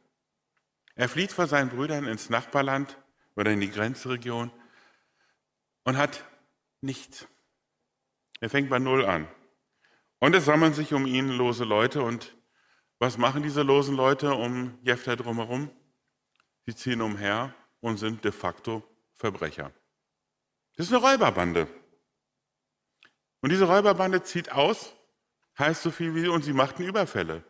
Er 0.96 1.10
flieht 1.10 1.34
vor 1.34 1.48
seinen 1.48 1.70
Brüdern 1.70 2.06
ins 2.06 2.30
Nachbarland 2.30 2.98
oder 3.36 3.52
in 3.52 3.60
die 3.60 3.72
Grenzregion 3.72 4.54
und 5.84 5.98
hat 5.98 6.24
nichts. 6.80 7.28
Er 8.40 8.50
fängt 8.50 8.70
bei 8.70 8.80
Null 8.80 9.06
an. 9.06 9.28
Und 10.24 10.34
es 10.36 10.46
sammeln 10.46 10.74
sich 10.74 10.94
um 10.94 11.06
ihn 11.06 11.28
lose 11.28 11.66
Leute 11.66 12.02
und 12.02 12.34
was 12.98 13.18
machen 13.18 13.44
diese 13.44 13.62
losen 13.62 13.98
Leute 13.98 14.34
um 14.34 14.80
Jephthah 14.82 15.18
drumherum? 15.18 15.70
Sie 16.66 16.74
ziehen 16.74 17.02
umher 17.02 17.54
und 17.82 17.98
sind 17.98 18.24
de 18.24 18.32
facto 18.32 18.88
Verbrecher. 19.16 19.74
Das 20.78 20.88
ist 20.88 20.94
eine 20.94 21.04
Räuberbande. 21.04 21.68
Und 23.42 23.52
diese 23.52 23.66
Räuberbande 23.66 24.24
zieht 24.24 24.50
aus, 24.50 24.94
heißt 25.60 25.84
so 25.84 25.92
viel 25.92 26.16
wie, 26.16 26.30
und 26.30 26.44
sie 26.44 26.54
machten 26.54 26.84
Überfälle. 26.86 27.44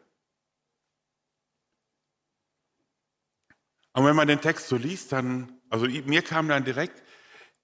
Und 3.92 4.04
wenn 4.04 4.16
man 4.16 4.28
den 4.28 4.42
Text 4.42 4.68
so 4.68 4.78
liest, 4.78 5.12
dann, 5.12 5.62
also 5.70 5.86
mir 5.86 6.24
kam 6.24 6.48
dann 6.48 6.66
direkt 6.66 7.04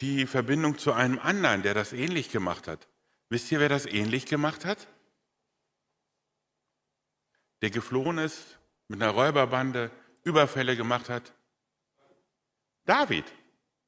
die 0.02 0.28
Verbindung 0.28 0.78
zu 0.78 0.94
einem 0.94 1.18
anderen, 1.18 1.64
der 1.64 1.74
das 1.74 1.94
ähnlich 1.94 2.30
gemacht 2.30 2.68
hat. 2.68 2.88
Wisst 3.30 3.52
ihr, 3.52 3.60
wer 3.60 3.70
das 3.70 3.88
ähnlich 3.88 4.28
gemacht 4.28 4.66
hat? 4.66 4.88
Der 7.62 7.70
geflohen 7.70 8.18
ist, 8.18 8.58
mit 8.88 9.02
einer 9.02 9.12
Räuberbande 9.12 9.92
Überfälle 10.24 10.76
gemacht 10.76 11.10
hat. 11.10 11.34
David, 12.86 13.26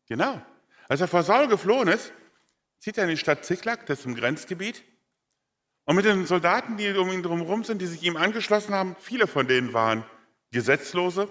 genau. 0.08 0.42
Als 0.88 1.02
er 1.02 1.08
vor 1.08 1.24
Saul 1.24 1.48
geflohen 1.48 1.88
ist, 1.88 2.12
zieht 2.80 2.98
er 2.98 3.06
in 3.06 3.12
die 3.12 3.18
Stadt 3.18 3.46
Ziklag, 3.46 3.86
das 3.86 4.00
ist 4.00 4.06
im 4.06 4.16
Grenzgebiet. 4.16 4.84
Und 5.86 5.96
mit 5.96 6.06
den 6.06 6.26
Soldaten, 6.26 6.78
die 6.78 6.92
um 6.94 7.10
ihn 7.10 7.24
drumherum 7.24 7.64
sind, 7.64 7.82
die 7.82 7.88
sich 7.88 8.04
ihm 8.04 8.18
angeschlossen 8.18 8.74
haben, 8.74 8.96
viele 9.00 9.28
von 9.28 9.48
denen 9.48 9.74
waren 9.74 10.06
Gesetzlose, 10.52 11.30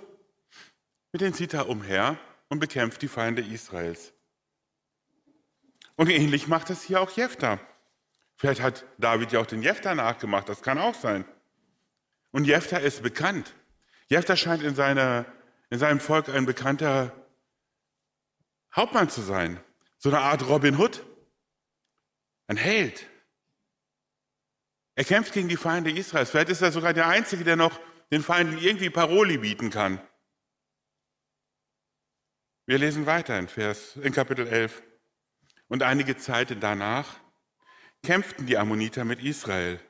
mit 1.13 1.23
denen 1.23 1.35
zieht 1.35 1.55
er 1.55 1.69
umher 1.69 2.19
und 2.49 2.59
bekämpft 2.59 3.03
die 3.03 3.09
Feinde 3.09 3.43
Israels. 3.43 4.13
Und 5.97 6.09
ähnlich 6.09 6.49
macht 6.49 6.71
es 6.71 6.83
hier 6.83 7.01
auch 7.01 7.11
Jephtha. 7.11 7.61
Vielleicht 8.37 8.63
hat 8.63 8.87
David 8.99 9.33
ja 9.33 9.41
auch 9.41 9.47
den 9.47 9.63
Jephtha 9.63 9.95
nachgemacht, 9.95 10.49
das 10.49 10.63
kann 10.63 10.79
auch 10.79 10.95
sein. 10.95 11.25
Und 12.33 12.45
Jephtha 12.45 12.79
ist 12.79 13.03
bekannt. 13.03 13.55
Jephtha 14.09 14.37
scheint 14.37 14.63
in, 14.63 14.75
seiner, 14.75 15.27
in 15.71 15.79
seinem 15.79 16.01
Volk 16.01 16.29
ein 16.29 16.47
bekannter 16.47 17.13
Hauptmann 18.75 19.09
zu 19.09 19.21
sein. 19.21 19.61
So 19.99 20.09
eine 20.09 20.21
Art 20.21 20.47
Robin 20.49 20.79
Hood. 20.79 21.05
Ein 22.47 22.57
Held. 22.57 23.07
Er 24.95 25.05
kämpft 25.05 25.33
gegen 25.33 25.49
die 25.49 25.57
Feinde 25.57 25.91
Israels. 25.91 26.31
Vielleicht 26.31 26.51
ist 26.51 26.63
er 26.63 26.73
sogar 26.73 26.93
der 26.93 27.07
Einzige, 27.07 27.45
der 27.45 27.57
noch 27.57 27.81
den 28.11 28.23
Feinden 28.23 28.59
irgendwie 28.59 28.91
Paroli 28.91 29.39
bieten 29.39 29.71
kann. 29.71 30.01
Wir 32.67 32.79
lesen 32.79 33.07
weiter 33.07 33.39
in, 33.39 33.49
Vers, 33.49 33.97
in 33.97 34.13
Kapitel 34.13 34.47
11. 34.47 34.83
Und 35.69 35.83
einige 35.83 36.17
Zeit 36.17 36.57
danach 36.61 37.19
kämpften 38.03 38.47
die 38.47 38.59
Ammoniter 38.59 39.05
mit 39.05 39.23
Israel. 39.23 39.81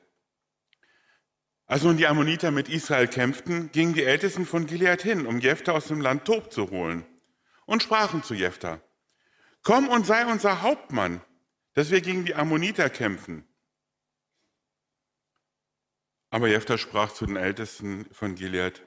Als 1.71 1.83
nun 1.83 1.95
die 1.95 2.05
Ammoniter 2.05 2.51
mit 2.51 2.67
Israel 2.67 3.07
kämpften, 3.07 3.71
gingen 3.71 3.93
die 3.93 4.03
Ältesten 4.03 4.45
von 4.45 4.65
Gilead 4.65 5.01
hin, 5.03 5.25
um 5.25 5.39
Jephthah 5.39 5.71
aus 5.71 5.87
dem 5.87 6.01
Land 6.01 6.25
Tob 6.25 6.51
zu 6.51 6.69
holen, 6.69 7.05
und 7.65 7.81
sprachen 7.81 8.23
zu 8.23 8.33
Jephthah, 8.33 8.81
komm 9.63 9.87
und 9.87 10.05
sei 10.05 10.25
unser 10.25 10.63
Hauptmann, 10.63 11.21
dass 11.73 11.89
wir 11.89 12.01
gegen 12.01 12.25
die 12.25 12.35
Ammoniter 12.35 12.89
kämpfen. 12.89 13.47
Aber 16.29 16.49
Jephthah 16.49 16.77
sprach 16.77 17.13
zu 17.13 17.25
den 17.25 17.37
Ältesten 17.37 18.05
von 18.11 18.35
Gilead, 18.35 18.85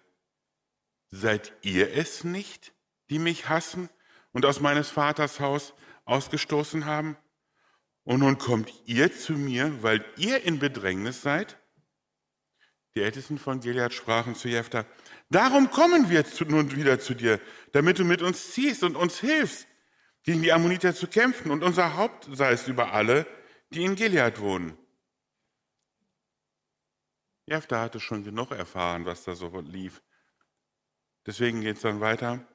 seid 1.11 1.55
ihr 1.62 1.91
es 1.95 2.23
nicht, 2.23 2.75
die 3.09 3.19
mich 3.19 3.49
hassen 3.49 3.88
und 4.33 4.45
aus 4.45 4.61
meines 4.61 4.91
Vaters 4.91 5.41
Haus 5.41 5.73
ausgestoßen 6.05 6.85
haben? 6.85 7.17
Und 8.03 8.21
nun 8.21 8.37
kommt 8.37 8.71
ihr 8.85 9.11
zu 9.11 9.33
mir, 9.33 9.83
weil 9.83 10.05
ihr 10.19 10.43
in 10.43 10.59
Bedrängnis 10.59 11.23
seid? 11.23 11.59
Die 12.96 13.02
Ältesten 13.02 13.38
von 13.38 13.60
Gilead 13.60 13.92
sprachen 13.92 14.36
zu 14.36 14.48
Jephthah, 14.48 14.86
darum 15.28 15.70
kommen 15.70 16.10
wir 16.10 16.24
nun 16.46 16.76
wieder 16.76 17.00
zu 17.00 17.14
dir, 17.14 17.40
damit 17.72 17.98
du 17.98 18.04
mit 18.04 18.22
uns 18.22 18.52
ziehst 18.52 18.84
und 18.84 18.94
uns 18.94 19.18
hilfst, 19.18 19.66
gegen 20.22 20.42
die 20.42 20.52
Ammoniter 20.52 20.94
zu 20.94 21.06
kämpfen 21.08 21.50
und 21.50 21.62
unser 21.62 21.96
Haupt 21.96 22.28
sei 22.32 22.52
es 22.52 22.68
über 22.68 22.92
alle, 22.92 23.26
die 23.70 23.84
in 23.84 23.96
Gilead 23.96 24.40
wohnen. 24.40 24.78
Jephthah 27.46 27.82
hatte 27.82 28.00
schon 28.00 28.24
genug 28.24 28.52
erfahren, 28.52 29.04
was 29.04 29.24
da 29.24 29.34
so 29.34 29.48
lief. 29.60 30.00
Deswegen 31.26 31.61
geht 31.61 31.76
es 31.76 31.83
dann 31.83 32.00
weiter. 32.00 32.46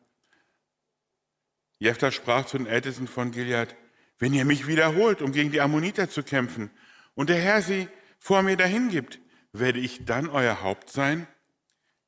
Jephthah 1.78 2.12
sprach 2.12 2.45
zu 2.45 2.58
den 2.58 2.65
Ältesten 2.65 3.08
von 3.08 3.32
Gilead, 3.32 3.75
wenn 4.17 4.34
ihr 4.34 4.45
mich 4.45 4.67
wiederholt, 4.67 5.21
um 5.21 5.32
gegen 5.32 5.52
die 5.52 5.62
Ammoniter 5.62 6.10
zu 6.10 6.23
kämpfen, 6.23 6.71
und 7.13 7.30
der 7.30 7.39
Herr 7.39 7.62
sie 7.62 7.88
vor 8.19 8.41
mir 8.41 8.58
dahin 8.58 8.89
gibt, 8.89 9.19
werde 9.52 9.80
ich 9.80 10.06
dann 10.06 10.30
euer 10.30 10.62
Haupt 10.62 10.90
sein? 10.90 11.28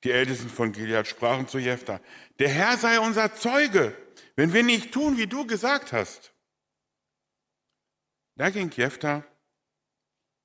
Die 0.03 0.11
Ältesten 0.11 0.49
von 0.49 0.71
Gilead 0.71 1.07
sprachen 1.07 1.47
zu 1.47 1.59
Jephthah, 1.59 2.01
der 2.39 2.49
Herr 2.49 2.77
sei 2.77 2.99
unser 2.99 3.35
Zeuge, 3.35 3.95
wenn 4.35 4.53
wir 4.53 4.63
nicht 4.63 4.91
tun, 4.91 5.17
wie 5.17 5.27
du 5.27 5.45
gesagt 5.45 5.93
hast. 5.93 6.33
Da 8.35 8.49
ging 8.49 8.71
Jephthah 8.71 9.23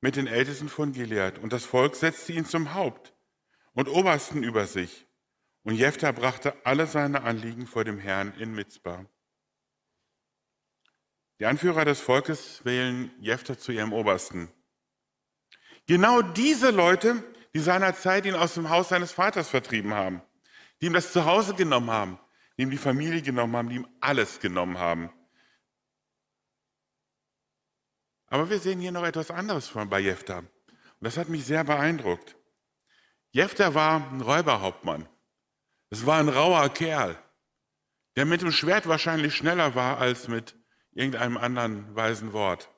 mit 0.02 0.16
den 0.16 0.26
Ältesten 0.26 0.68
von 0.68 0.92
Gilead, 0.92 1.38
und 1.38 1.52
das 1.52 1.64
Volk 1.64 1.96
setzte 1.96 2.32
ihn 2.32 2.44
zum 2.44 2.74
Haupt 2.74 3.14
und 3.72 3.88
Obersten 3.88 4.42
über 4.42 4.66
sich. 4.66 5.06
Und 5.62 5.74
Jephthah 5.74 6.12
brachte 6.12 6.54
alle 6.64 6.86
seine 6.86 7.22
Anliegen 7.22 7.66
vor 7.66 7.84
dem 7.84 7.98
Herrn 7.98 8.32
in 8.38 8.54
Mitzbah. 8.54 9.06
Die 11.40 11.46
Anführer 11.46 11.84
des 11.84 12.00
Volkes 12.00 12.64
wählen 12.64 13.10
Jephthah 13.20 13.58
zu 13.58 13.72
ihrem 13.72 13.92
Obersten. 13.92 14.50
Genau 15.86 16.22
diese 16.22 16.70
Leute, 16.70 17.22
die 17.54 17.60
seinerzeit 17.60 18.26
ihn 18.26 18.34
aus 18.34 18.54
dem 18.54 18.68
Haus 18.70 18.88
seines 18.88 19.12
Vaters 19.12 19.48
vertrieben 19.48 19.94
haben, 19.94 20.20
die 20.80 20.86
ihm 20.86 20.92
das 20.92 21.12
Zuhause 21.12 21.54
genommen 21.54 21.90
haben, 21.90 22.18
die 22.56 22.62
ihm 22.62 22.70
die 22.70 22.76
Familie 22.76 23.22
genommen 23.22 23.56
haben, 23.56 23.68
die 23.68 23.76
ihm 23.76 23.88
alles 24.00 24.40
genommen 24.40 24.78
haben. 24.78 25.10
Aber 28.28 28.50
wir 28.50 28.58
sehen 28.58 28.80
hier 28.80 28.92
noch 28.92 29.04
etwas 29.04 29.30
anderes 29.30 29.68
von 29.68 29.88
bei 29.88 30.00
Jephthah. 30.00 30.38
Und 30.38 30.48
das 31.00 31.16
hat 31.16 31.28
mich 31.28 31.44
sehr 31.44 31.62
beeindruckt. 31.62 32.36
Jephthah 33.30 33.74
war 33.74 34.10
ein 34.10 34.20
Räuberhauptmann. 34.20 35.08
Es 35.90 36.04
war 36.04 36.18
ein 36.18 36.28
rauer 36.28 36.68
Kerl, 36.70 37.16
der 38.16 38.24
mit 38.24 38.42
dem 38.42 38.50
Schwert 38.50 38.88
wahrscheinlich 38.88 39.36
schneller 39.36 39.74
war 39.74 39.98
als 39.98 40.26
mit 40.26 40.56
irgendeinem 40.92 41.36
anderen 41.36 41.94
weisen 41.94 42.32
Wort. 42.32 42.70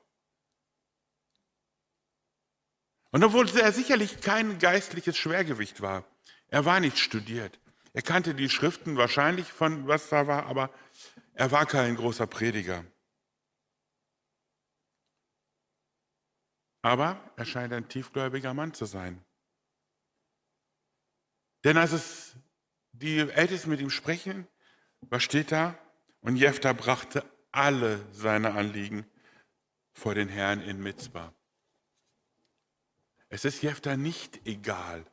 Und 3.11 3.23
obwohl 3.23 3.49
er 3.57 3.71
sicherlich 3.71 4.21
kein 4.21 4.59
geistliches 4.59 5.17
Schwergewicht 5.17 5.81
war, 5.81 6.05
er 6.47 6.65
war 6.65 6.79
nicht 6.79 6.99
studiert. 6.99 7.59
Er 7.93 8.01
kannte 8.01 8.35
die 8.35 8.49
Schriften 8.49 8.97
wahrscheinlich 8.97 9.51
von 9.51 9.87
was 9.87 10.09
da 10.09 10.27
war, 10.27 10.45
aber 10.45 10.71
er 11.33 11.51
war 11.51 11.65
kein 11.65 11.95
großer 11.95 12.27
Prediger. 12.27 12.85
Aber 16.81 17.33
er 17.35 17.45
scheint 17.45 17.73
ein 17.73 17.89
tiefgläubiger 17.89 18.53
Mann 18.53 18.73
zu 18.73 18.85
sein. 18.85 19.23
Denn 21.63 21.77
als 21.77 21.91
es 21.91 22.35
die 22.93 23.17
Ältesten 23.17 23.69
mit 23.69 23.81
ihm 23.81 23.89
sprechen, 23.89 24.47
was 25.01 25.23
steht 25.23 25.51
da? 25.51 25.77
Und 26.21 26.35
Jephthah 26.35 26.73
brachte 26.73 27.25
alle 27.51 28.05
seine 28.13 28.53
Anliegen 28.53 29.05
vor 29.93 30.15
den 30.15 30.29
Herrn 30.29 30.61
in 30.61 30.81
Mitzbah. 30.81 31.33
Es 33.29 33.45
ist 33.45 33.61
Jephthah 33.61 33.95
nicht 33.95 34.45
egal, 34.45 35.05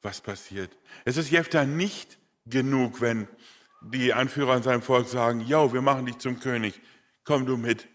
was 0.00 0.20
passiert. 0.20 0.76
Es 1.04 1.16
ist 1.16 1.30
Jephthah 1.30 1.64
nicht 1.64 2.18
genug, 2.46 3.00
wenn 3.00 3.28
die 3.82 4.14
Anführer 4.14 4.54
an 4.54 4.62
seinem 4.62 4.82
Volk 4.82 5.08
sagen, 5.08 5.40
ja, 5.40 5.72
wir 5.72 5.82
machen 5.82 6.06
dich 6.06 6.18
zum 6.18 6.38
König, 6.38 6.80
komm 7.24 7.44
du 7.44 7.56
mit. 7.56 7.88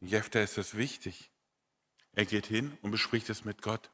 Jephthah 0.00 0.40
ist 0.40 0.56
das 0.56 0.76
wichtig. 0.76 1.30
Er 2.12 2.24
geht 2.24 2.46
hin 2.46 2.76
und 2.82 2.90
bespricht 2.90 3.28
es 3.30 3.44
mit 3.44 3.62
Gott. 3.62 3.90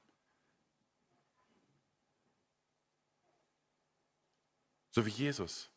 So 4.90 5.04
wie 5.04 5.10
Jesus. 5.10 5.68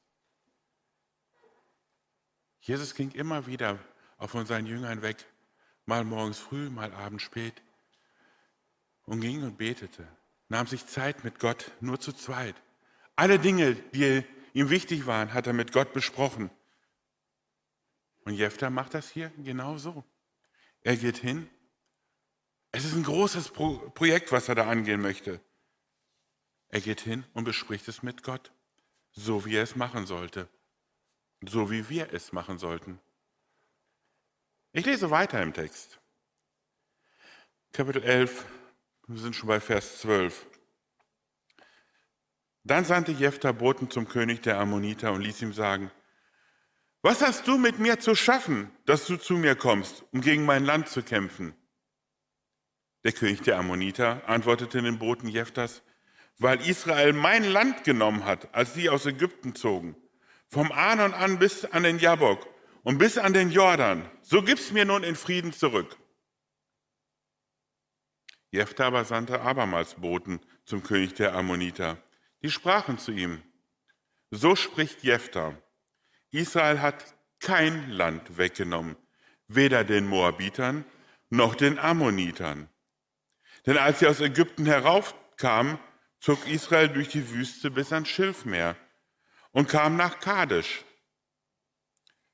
Jesus 2.61 2.93
ging 2.93 3.11
immer 3.11 3.47
wieder 3.47 3.79
auf 4.17 4.31
von 4.31 4.45
seinen 4.45 4.67
Jüngern 4.67 5.01
weg, 5.01 5.25
mal 5.85 6.03
morgens 6.03 6.37
früh, 6.37 6.69
mal 6.69 6.93
abends 6.93 7.23
spät, 7.23 7.61
und 9.09 9.21
ging 9.21 9.43
und 9.43 9.57
betete, 9.57 10.07
nahm 10.47 10.67
sich 10.67 10.85
Zeit 10.85 11.23
mit 11.23 11.39
Gott 11.39 11.71
nur 11.81 11.99
zu 11.99 12.13
zweit. 12.13 12.55
Alle 13.15 13.39
Dinge, 13.39 13.75
die 13.75 14.23
ihm 14.53 14.69
wichtig 14.69 15.05
waren, 15.05 15.33
hat 15.33 15.47
er 15.47 15.53
mit 15.53 15.71
Gott 15.71 15.93
besprochen. 15.93 16.49
Und 18.23 18.35
Jephthah 18.35 18.69
macht 18.69 18.93
das 18.93 19.09
hier 19.09 19.31
genau 19.37 19.77
so. 19.77 20.03
Er 20.81 20.95
geht 20.95 21.17
hin. 21.17 21.49
Es 22.71 22.85
ist 22.85 22.93
ein 22.93 23.03
großes 23.03 23.49
Pro 23.49 23.77
Projekt, 23.89 24.31
was 24.31 24.47
er 24.47 24.55
da 24.55 24.69
angehen 24.69 25.01
möchte. 25.01 25.41
Er 26.69 26.81
geht 26.81 27.01
hin 27.01 27.25
und 27.33 27.43
bespricht 27.43 27.87
es 27.87 28.03
mit 28.03 28.23
Gott, 28.23 28.53
so 29.11 29.45
wie 29.45 29.55
er 29.55 29.63
es 29.63 29.75
machen 29.75 30.05
sollte 30.05 30.47
so 31.41 31.71
wie 31.71 31.87
wir 31.89 32.13
es 32.13 32.31
machen 32.31 32.57
sollten. 32.57 32.99
Ich 34.71 34.85
lese 34.85 35.09
weiter 35.09 35.41
im 35.41 35.53
Text. 35.53 35.99
Kapitel 37.71 38.03
11, 38.03 38.45
wir 39.09 39.19
sind 39.19 39.35
schon 39.35 39.47
bei 39.47 39.59
Vers 39.59 40.01
12. 40.01 40.45
Dann 42.63 42.85
sandte 42.85 43.11
Jephthah 43.11 43.53
Boten 43.53 43.89
zum 43.89 44.07
König 44.07 44.41
der 44.41 44.59
Ammoniter 44.59 45.11
und 45.11 45.21
ließ 45.21 45.41
ihm 45.41 45.51
sagen, 45.51 45.89
was 47.01 47.21
hast 47.21 47.47
du 47.47 47.57
mit 47.57 47.79
mir 47.79 47.99
zu 47.99 48.13
schaffen, 48.13 48.69
dass 48.85 49.07
du 49.07 49.17
zu 49.17 49.33
mir 49.33 49.55
kommst, 49.55 50.03
um 50.11 50.21
gegen 50.21 50.45
mein 50.45 50.63
Land 50.63 50.89
zu 50.89 51.01
kämpfen? 51.01 51.55
Der 53.03 53.13
König 53.13 53.41
der 53.41 53.57
Ammoniter 53.57 54.21
antwortete 54.27 54.81
den 54.81 54.99
Boten 54.99 55.27
Jeftas, 55.27 55.81
weil 56.37 56.61
Israel 56.61 57.13
mein 57.13 57.45
Land 57.45 57.85
genommen 57.85 58.25
hat, 58.25 58.53
als 58.53 58.75
sie 58.75 58.89
aus 58.89 59.07
Ägypten 59.07 59.55
zogen, 59.55 59.95
vom 60.49 60.71
Anon 60.71 61.15
an 61.15 61.39
bis 61.39 61.65
an 61.65 61.81
den 61.81 61.97
Jabok 61.97 62.47
und 62.83 62.99
bis 62.99 63.17
an 63.17 63.33
den 63.33 63.49
Jordan, 63.49 64.07
so 64.21 64.43
gib's 64.43 64.71
mir 64.71 64.85
nun 64.85 65.03
in 65.03 65.15
Frieden 65.15 65.51
zurück. 65.51 65.97
Jefta 68.51 68.87
aber 68.87 69.05
sandte 69.05 69.41
abermals 69.41 69.95
Boten 69.95 70.39
zum 70.65 70.83
König 70.83 71.13
der 71.13 71.35
Ammoniter. 71.35 71.97
Die 72.41 72.49
sprachen 72.49 72.97
zu 72.97 73.11
ihm, 73.11 73.43
so 74.31 74.55
spricht 74.55 75.03
Jefta, 75.03 75.55
Israel 76.31 76.81
hat 76.81 77.15
kein 77.39 77.89
Land 77.89 78.37
weggenommen, 78.37 78.95
weder 79.47 79.83
den 79.83 80.07
Moabitern 80.07 80.85
noch 81.29 81.55
den 81.55 81.79
Ammonitern. 81.79 82.69
Denn 83.65 83.77
als 83.77 83.99
sie 83.99 84.07
aus 84.07 84.19
Ägypten 84.19 84.65
heraufkamen, 84.65 85.79
zog 86.19 86.47
Israel 86.47 86.89
durch 86.89 87.09
die 87.09 87.29
Wüste 87.31 87.71
bis 87.71 87.93
ans 87.93 88.09
Schilfmeer 88.09 88.75
und 89.51 89.69
kam 89.69 89.95
nach 89.95 90.19
Kadesh. 90.19 90.83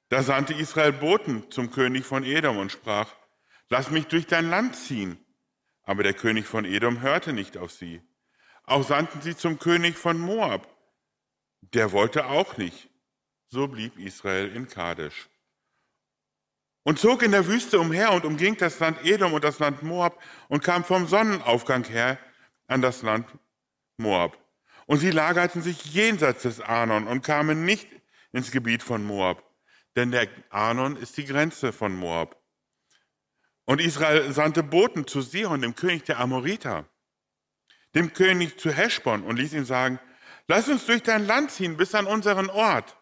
Da 0.09 0.23
sandte 0.23 0.53
Israel 0.53 0.93
Boten 0.93 1.49
zum 1.51 1.71
König 1.71 2.05
von 2.05 2.23
Edom 2.23 2.57
und 2.57 2.71
sprach, 2.71 3.13
lass 3.69 3.91
mich 3.91 4.07
durch 4.07 4.27
dein 4.27 4.49
Land 4.49 4.75
ziehen. 4.75 5.24
Aber 5.85 6.03
der 6.03 6.13
König 6.13 6.45
von 6.45 6.65
Edom 6.65 7.01
hörte 7.01 7.31
nicht 7.33 7.57
auf 7.57 7.71
sie. 7.71 8.01
Auch 8.63 8.83
sandten 8.83 9.21
sie 9.21 9.37
zum 9.37 9.59
König 9.59 9.97
von 9.97 10.17
Moab. 10.19 10.67
Der 11.61 11.91
wollte 11.91 12.25
auch 12.25 12.57
nicht. 12.57 12.89
So 13.47 13.67
blieb 13.67 13.97
Israel 13.97 14.55
in 14.55 14.67
Kadesh. 14.67 15.29
Und 16.83 16.99
zog 16.99 17.23
in 17.23 17.31
der 17.31 17.47
Wüste 17.47 17.79
umher 17.79 18.11
und 18.11 18.25
umging 18.25 18.57
das 18.57 18.79
Land 18.79 19.03
Edom 19.03 19.33
und 19.33 19.43
das 19.43 19.59
Land 19.59 19.81
Moab 19.81 20.21
und 20.49 20.63
kam 20.63 20.83
vom 20.83 21.07
Sonnenaufgang 21.07 21.83
her 21.85 22.19
an 22.67 22.81
das 22.81 23.01
Land 23.01 23.27
Moab. 23.97 24.37
Und 24.85 24.99
sie 24.99 25.11
lagerten 25.11 25.61
sich 25.61 25.93
jenseits 25.93 26.43
des 26.43 26.61
Arnon 26.61 27.07
und 27.07 27.23
kamen 27.23 27.65
nicht 27.65 27.87
ins 28.31 28.51
Gebiet 28.51 28.83
von 28.83 29.03
Moab, 29.03 29.43
denn 29.95 30.11
der 30.11 30.27
Arnon 30.49 30.95
ist 30.97 31.17
die 31.17 31.25
Grenze 31.25 31.73
von 31.73 31.95
Moab. 31.95 32.39
Und 33.65 33.81
Israel 33.81 34.31
sandte 34.31 34.61
Boten 34.63 35.07
zu 35.07 35.21
Sihon, 35.21 35.61
dem 35.61 35.75
König 35.75 36.03
der 36.05 36.19
Amoriter, 36.19 36.85
dem 37.95 38.13
König 38.13 38.59
zu 38.59 38.71
Heschbon 38.71 39.23
und 39.23 39.37
ließ 39.37 39.53
ihn 39.53 39.65
sagen, 39.65 39.99
lass 40.47 40.69
uns 40.69 40.85
durch 40.85 41.01
dein 41.01 41.25
Land 41.25 41.51
ziehen 41.51 41.75
bis 41.75 41.95
an 41.95 42.05
unseren 42.05 42.49
Ort. 42.49 42.95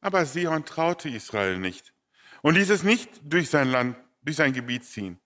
Aber 0.00 0.26
Sihon 0.26 0.66
traute 0.66 1.08
Israel 1.08 1.58
nicht 1.58 1.94
und 2.42 2.54
ließ 2.54 2.68
es 2.70 2.82
nicht 2.82 3.10
durch 3.22 3.48
sein 3.48 3.70
Land, 3.70 3.96
durch 4.22 4.36
sein 4.36 4.52
Gebiet 4.52 4.84
ziehen, 4.84 5.18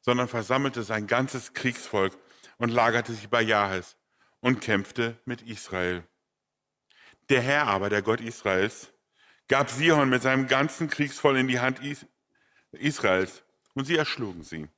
sondern 0.00 0.28
versammelte 0.28 0.84
sein 0.84 1.08
ganzes 1.08 1.52
Kriegsvolk 1.52 2.16
und 2.58 2.68
lagerte 2.68 3.12
sich 3.12 3.28
bei 3.28 3.42
Jahes 3.42 3.96
und 4.40 4.60
kämpfte 4.60 5.18
mit 5.24 5.42
Israel. 5.42 6.04
Der 7.30 7.40
Herr 7.40 7.66
aber, 7.66 7.90
der 7.90 8.02
Gott 8.02 8.20
Israels, 8.20 8.92
gab 9.48 9.70
Sihon 9.70 10.08
mit 10.08 10.22
seinem 10.22 10.46
ganzen 10.46 10.88
Kriegsvolk 10.88 11.36
in 11.36 11.48
die 11.48 11.60
Hand 11.60 11.80
Israels 12.72 13.42
und 13.74 13.84
sie 13.84 13.96
erschlugen 13.96 14.42
sie. 14.42 14.68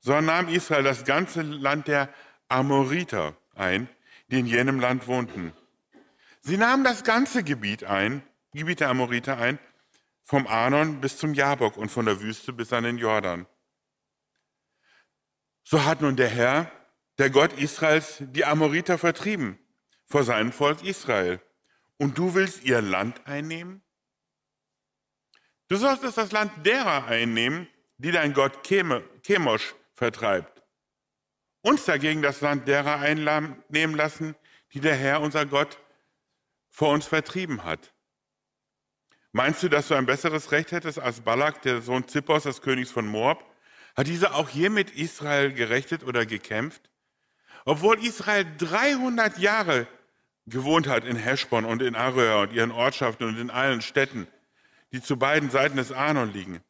So 0.00 0.20
nahm 0.20 0.48
Israel 0.48 0.84
das 0.84 1.04
ganze 1.04 1.42
Land 1.42 1.88
der 1.88 2.12
Amoriter 2.48 3.36
ein, 3.54 3.88
die 4.28 4.40
in 4.40 4.46
jenem 4.46 4.80
Land 4.80 5.06
wohnten. 5.06 5.52
Sie 6.40 6.56
nahmen 6.56 6.84
das 6.84 7.04
ganze 7.04 7.42
Gebiet 7.42 7.84
ein, 7.84 8.22
Gebiet 8.52 8.80
der 8.80 8.90
Amoriter 8.90 9.38
ein, 9.38 9.58
vom 10.22 10.46
Arnon 10.46 11.00
bis 11.00 11.18
zum 11.18 11.34
Jabok 11.34 11.76
und 11.76 11.88
von 11.88 12.06
der 12.06 12.20
Wüste 12.20 12.52
bis 12.52 12.72
an 12.72 12.84
den 12.84 12.98
Jordan. 12.98 13.46
So 15.62 15.84
hat 15.84 16.00
nun 16.00 16.16
der 16.16 16.28
Herr, 16.28 16.70
der 17.18 17.30
Gott 17.30 17.52
Israels, 17.54 18.18
die 18.20 18.44
Amoriter 18.44 18.98
vertrieben 18.98 19.58
vor 20.04 20.22
seinem 20.22 20.52
Volk 20.52 20.84
Israel. 20.84 21.40
Und 21.98 22.18
du 22.18 22.34
willst 22.34 22.62
ihr 22.64 22.80
Land 22.80 23.26
einnehmen? 23.26 23.82
Du 25.68 25.76
solltest 25.76 26.18
das 26.18 26.30
Land 26.30 26.52
derer 26.64 27.06
einnehmen, 27.06 27.66
die 27.98 28.10
dein 28.10 28.34
Gott 28.34 28.66
Chemosh 28.66 29.74
vertreibt. 29.94 30.62
Uns 31.62 31.84
dagegen 31.84 32.22
das 32.22 32.40
Land 32.40 32.68
derer 32.68 33.00
einnehmen 33.00 33.96
lassen, 33.96 34.36
die 34.72 34.80
der 34.80 34.94
Herr, 34.94 35.20
unser 35.20 35.46
Gott, 35.46 35.78
vor 36.70 36.90
uns 36.90 37.06
vertrieben 37.06 37.64
hat. 37.64 37.92
Meinst 39.32 39.62
du, 39.62 39.68
dass 39.68 39.88
du 39.88 39.94
ein 39.94 40.06
besseres 40.06 40.52
Recht 40.52 40.72
hättest 40.72 40.98
als 40.98 41.20
Balak, 41.20 41.62
der 41.62 41.82
Sohn 41.82 42.06
Zippos, 42.08 42.44
des 42.44 42.62
Königs 42.62 42.90
von 42.90 43.06
Moab? 43.06 43.44
Hat 43.96 44.06
dieser 44.06 44.34
auch 44.34 44.48
hier 44.48 44.70
mit 44.70 44.90
Israel 44.90 45.52
gerechtet 45.52 46.04
oder 46.04 46.26
gekämpft? 46.26 46.90
Obwohl 47.64 48.02
Israel 48.04 48.46
300 48.58 49.38
Jahre 49.38 49.86
gewohnt 50.46 50.86
hat 50.86 51.04
in 51.04 51.16
Heschbon 51.16 51.64
und 51.64 51.82
in 51.82 51.96
Aröa 51.96 52.42
und 52.42 52.52
ihren 52.52 52.70
Ortschaften 52.70 53.24
und 53.24 53.38
in 53.38 53.50
allen 53.50 53.82
Städten, 53.82 54.28
die 54.92 55.02
zu 55.02 55.18
beiden 55.18 55.50
Seiten 55.50 55.76
des 55.76 55.92
Arnon 55.92 56.32
liegen. 56.32 56.60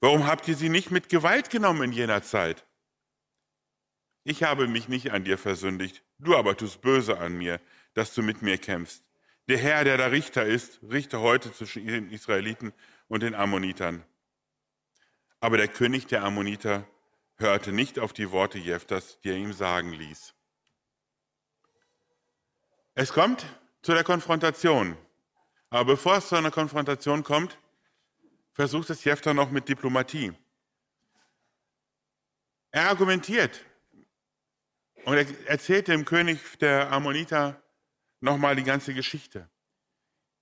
Warum 0.00 0.26
habt 0.26 0.48
ihr 0.48 0.56
sie 0.56 0.68
nicht 0.68 0.90
mit 0.90 1.08
Gewalt 1.08 1.50
genommen 1.50 1.82
in 1.82 1.92
jener 1.92 2.22
Zeit? 2.22 2.66
Ich 4.24 4.42
habe 4.42 4.68
mich 4.68 4.88
nicht 4.88 5.12
an 5.12 5.24
dir 5.24 5.38
versündigt, 5.38 6.02
du 6.18 6.36
aber 6.36 6.56
tust 6.56 6.80
böse 6.80 7.18
an 7.18 7.36
mir, 7.36 7.60
dass 7.92 8.14
du 8.14 8.22
mit 8.22 8.42
mir 8.42 8.58
kämpfst. 8.58 9.04
Der 9.48 9.58
Herr, 9.58 9.84
der 9.84 9.98
der 9.98 10.12
Richter 10.12 10.44
ist, 10.46 10.80
richte 10.82 11.20
heute 11.20 11.52
zwischen 11.52 11.86
den 11.86 12.10
Israeliten 12.10 12.72
und 13.08 13.22
den 13.22 13.34
Ammonitern. 13.34 14.02
Aber 15.40 15.58
der 15.58 15.68
König 15.68 16.06
der 16.06 16.24
Ammoniter 16.24 16.86
hörte 17.36 17.72
nicht 17.72 17.98
auf 17.98 18.14
die 18.14 18.30
Worte 18.30 18.58
Jeftas, 18.58 19.20
die 19.20 19.30
er 19.30 19.36
ihm 19.36 19.52
sagen 19.52 19.92
ließ. 19.92 20.34
Es 22.94 23.12
kommt 23.12 23.44
zu 23.82 23.92
der 23.92 24.04
Konfrontation. 24.04 24.96
Aber 25.68 25.84
bevor 25.84 26.16
es 26.16 26.28
zu 26.28 26.36
einer 26.36 26.50
Konfrontation 26.50 27.24
kommt, 27.24 27.58
versucht 28.54 28.88
es 28.90 29.04
Jefter 29.04 29.34
noch 29.34 29.50
mit 29.50 29.68
Diplomatie. 29.68 30.32
Er 32.70 32.88
argumentiert 32.88 33.60
und 35.04 35.16
er 35.16 35.26
erzählt 35.48 35.88
dem 35.88 36.04
König 36.04 36.58
der 36.58 36.90
Ammoniter 36.90 37.62
nochmal 38.20 38.56
die 38.56 38.64
ganze 38.64 38.94
Geschichte. 38.94 39.48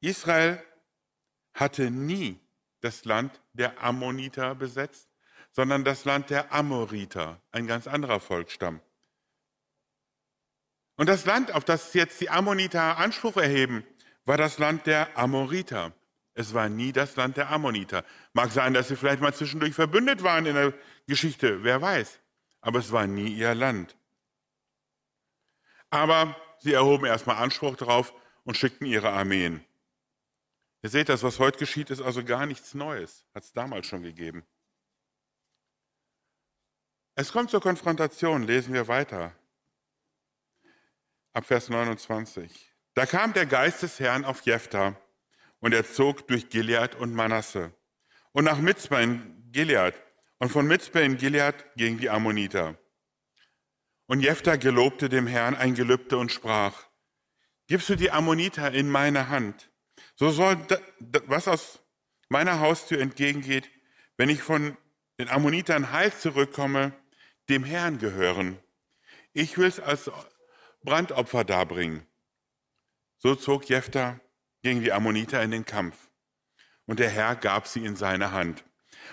Israel 0.01 0.62
hatte 1.55 1.90
nie 1.90 2.38
das 2.81 3.05
Land 3.05 3.40
der 3.53 3.83
Ammoniter 3.83 4.55
besetzt, 4.55 5.09
sondern 5.51 5.85
das 5.85 6.05
Land 6.05 6.31
der 6.31 6.53
Amoriter, 6.53 7.40
ein 7.51 7.66
ganz 7.66 7.87
anderer 7.87 8.20
Volksstamm. 8.20 8.81
Und 10.96 11.09
das 11.09 11.25
Land, 11.25 11.53
auf 11.53 11.64
das 11.64 11.94
jetzt 11.94 12.20
die 12.20 12.31
Ammoniter 12.31 12.98
Anspruch 12.98 13.37
erheben, 13.37 13.85
war 14.25 14.37
das 14.37 14.59
Land 14.59 14.87
der 14.87 15.16
Amoriter. 15.18 15.92
Es 16.35 16.55
war 16.55 16.68
nie 16.68 16.92
das 16.92 17.16
Land 17.16 17.37
der 17.37 17.51
Ammoniter. 17.51 18.05
Mag 18.33 18.51
sein, 18.51 18.73
dass 18.73 18.88
sie 18.88 18.97
vielleicht 18.97 19.21
mal 19.21 19.35
zwischendurch 19.35 19.75
verbündet 19.75 20.23
waren 20.23 20.47
in 20.47 20.55
der 20.55 20.73
Geschichte, 21.07 21.62
wer 21.62 21.83
weiß. 21.83 22.21
Aber 22.61 22.79
es 22.79 22.90
war 22.90 23.07
nie 23.07 23.35
ihr 23.35 23.55
Land. 23.55 23.97
Aber 25.90 26.37
sie 26.59 26.73
erhoben 26.73 27.05
erstmal 27.05 27.37
Anspruch 27.37 27.77
darauf 27.77 28.14
und 28.45 28.57
schickten 28.57 28.87
ihre 28.87 29.11
Armeen. 29.11 29.64
Ihr 30.81 30.88
seht, 30.90 31.09
das, 31.09 31.23
was 31.23 31.38
heute 31.38 31.59
geschieht, 31.59 31.90
ist 31.90 32.01
also 32.01 32.25
gar 32.25 32.47
nichts 32.47 32.75
Neues. 32.75 33.27
Hat 33.35 33.45
es 33.45 33.53
damals 33.53 33.87
schon 33.87 34.03
gegeben. 34.03 34.45
Es 37.14 37.31
kommt 37.31 37.51
zur 37.51 37.61
Konfrontation, 37.61 38.42
lesen 38.42 38.73
wir 38.73 38.88
weiter. 38.88 39.37
Ab 41.35 41.45
Vers 41.45 41.68
29. 41.68 42.73
Da 42.95 43.07
kam 43.07 43.33
der 43.33 43.47
Geist 43.47 43.83
des 43.83 44.01
Herrn 44.01 44.25
auf 44.25 44.42
Jephthah 44.42 44.97
und 45.62 45.72
er 45.72 45.90
zog 45.90 46.27
durch 46.27 46.51
Gilead 46.51 46.96
und 46.96 47.14
Manasse 47.14 47.72
und 48.33 48.44
nach 48.44 48.59
Mitzpah 48.59 49.01
in 49.01 49.51
Gilead 49.53 49.94
und 50.38 50.51
von 50.51 50.66
Mitzpah 50.66 51.01
in 51.01 51.16
Gilead 51.16 51.55
gegen 51.77 51.98
die 51.98 52.11
Ammoniter. 52.11 52.77
Und 54.07 54.20
Jephthah 54.20 54.57
gelobte 54.57 55.09
dem 55.09 55.27
Herrn 55.27 55.55
ein 55.55 55.75
Gelübde 55.75 56.18
und 56.18 56.33
sprach, 56.33 56.85
gibst 57.68 57.88
du 57.88 57.94
die 57.94 58.11
Ammoniter 58.11 58.72
in 58.72 58.90
meine 58.90 59.29
Hand, 59.29 59.70
so 60.16 60.31
soll 60.31 60.59
was 61.27 61.46
aus 61.46 61.81
meiner 62.29 62.59
Haustür 62.59 63.01
entgegengeht, 63.01 63.70
wenn 64.16 64.29
ich 64.29 64.42
von 64.42 64.77
den 65.18 65.29
Ammonitern 65.29 65.92
heil 65.92 66.12
zurückkomme, 66.12 66.92
dem 67.48 67.62
Herrn 67.62 67.98
gehören. 67.98 68.59
Ich 69.33 69.57
will 69.59 69.68
es 69.68 69.79
als 69.79 70.11
Brandopfer 70.83 71.44
darbringen. 71.44 72.05
So 73.18 73.37
zog 73.37 73.68
Jephthah 73.68 74.20
gegen 74.62 74.81
die 74.81 74.92
Ammoniter 74.92 75.42
in 75.42 75.51
den 75.51 75.64
Kampf. 75.64 76.09
Und 76.87 76.98
der 76.98 77.11
Herr 77.11 77.37
gab 77.37 77.66
sie 77.66 77.85
in 77.85 77.96
seine 77.96 78.33
Hand. 78.33 78.64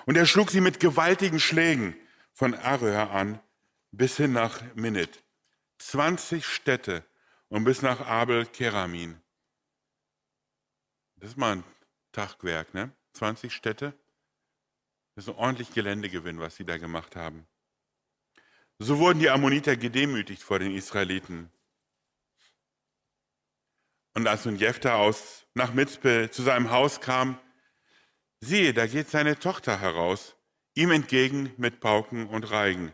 Und 0.06 0.18
er 0.18 0.26
schlug 0.26 0.52
sie 0.52 0.62
mit 0.62 0.80
gewaltigen 0.80 1.40
Schlägen 1.40 1.96
von 2.34 2.54
Aröa 2.54 3.12
an 3.12 3.40
bis 3.92 4.18
hin 4.18 4.34
nach 4.34 4.62
Minit. 4.76 5.24
20 5.80 6.46
Städte 6.46 7.04
und 7.48 7.64
bis 7.64 7.82
nach 7.82 8.02
Abel 8.02 8.46
Keramin. 8.46 9.20
Das 11.16 11.32
ist 11.32 11.38
mal 11.38 11.58
ein 11.58 11.64
Tagwerk, 12.12 12.74
ne? 12.74 12.92
20 13.14 13.54
Städte. 13.54 13.94
Das 15.16 15.26
ist 15.26 15.34
ein 15.34 15.40
ordentlich 15.40 15.74
Geländegewinn, 15.74 16.40
was 16.40 16.56
sie 16.56 16.66
da 16.66 16.78
gemacht 16.78 17.16
haben. 17.16 17.46
So 18.78 19.00
wurden 19.00 19.20
die 19.20 19.30
Ammoniter 19.30 19.76
gedemütigt 19.76 20.42
vor 20.42 20.60
den 20.60 20.74
Israeliten. 20.74 21.52
Und 24.20 24.28
als 24.28 24.44
nun 24.44 24.58
Jephthah 24.58 24.96
aus 24.96 25.48
nach 25.54 25.74
Mitzpe 25.74 26.30
zu 26.30 26.44
seinem 26.44 26.72
Haus 26.72 27.00
kam, 27.00 27.40
siehe, 28.42 28.74
da 28.74 28.86
geht 28.86 29.10
seine 29.10 29.40
Tochter 29.40 29.80
heraus, 29.80 30.36
ihm 30.74 30.92
entgegen 30.92 31.54
mit 31.56 31.80
Pauken 31.80 32.28
und 32.28 32.44
Reigen. 32.52 32.94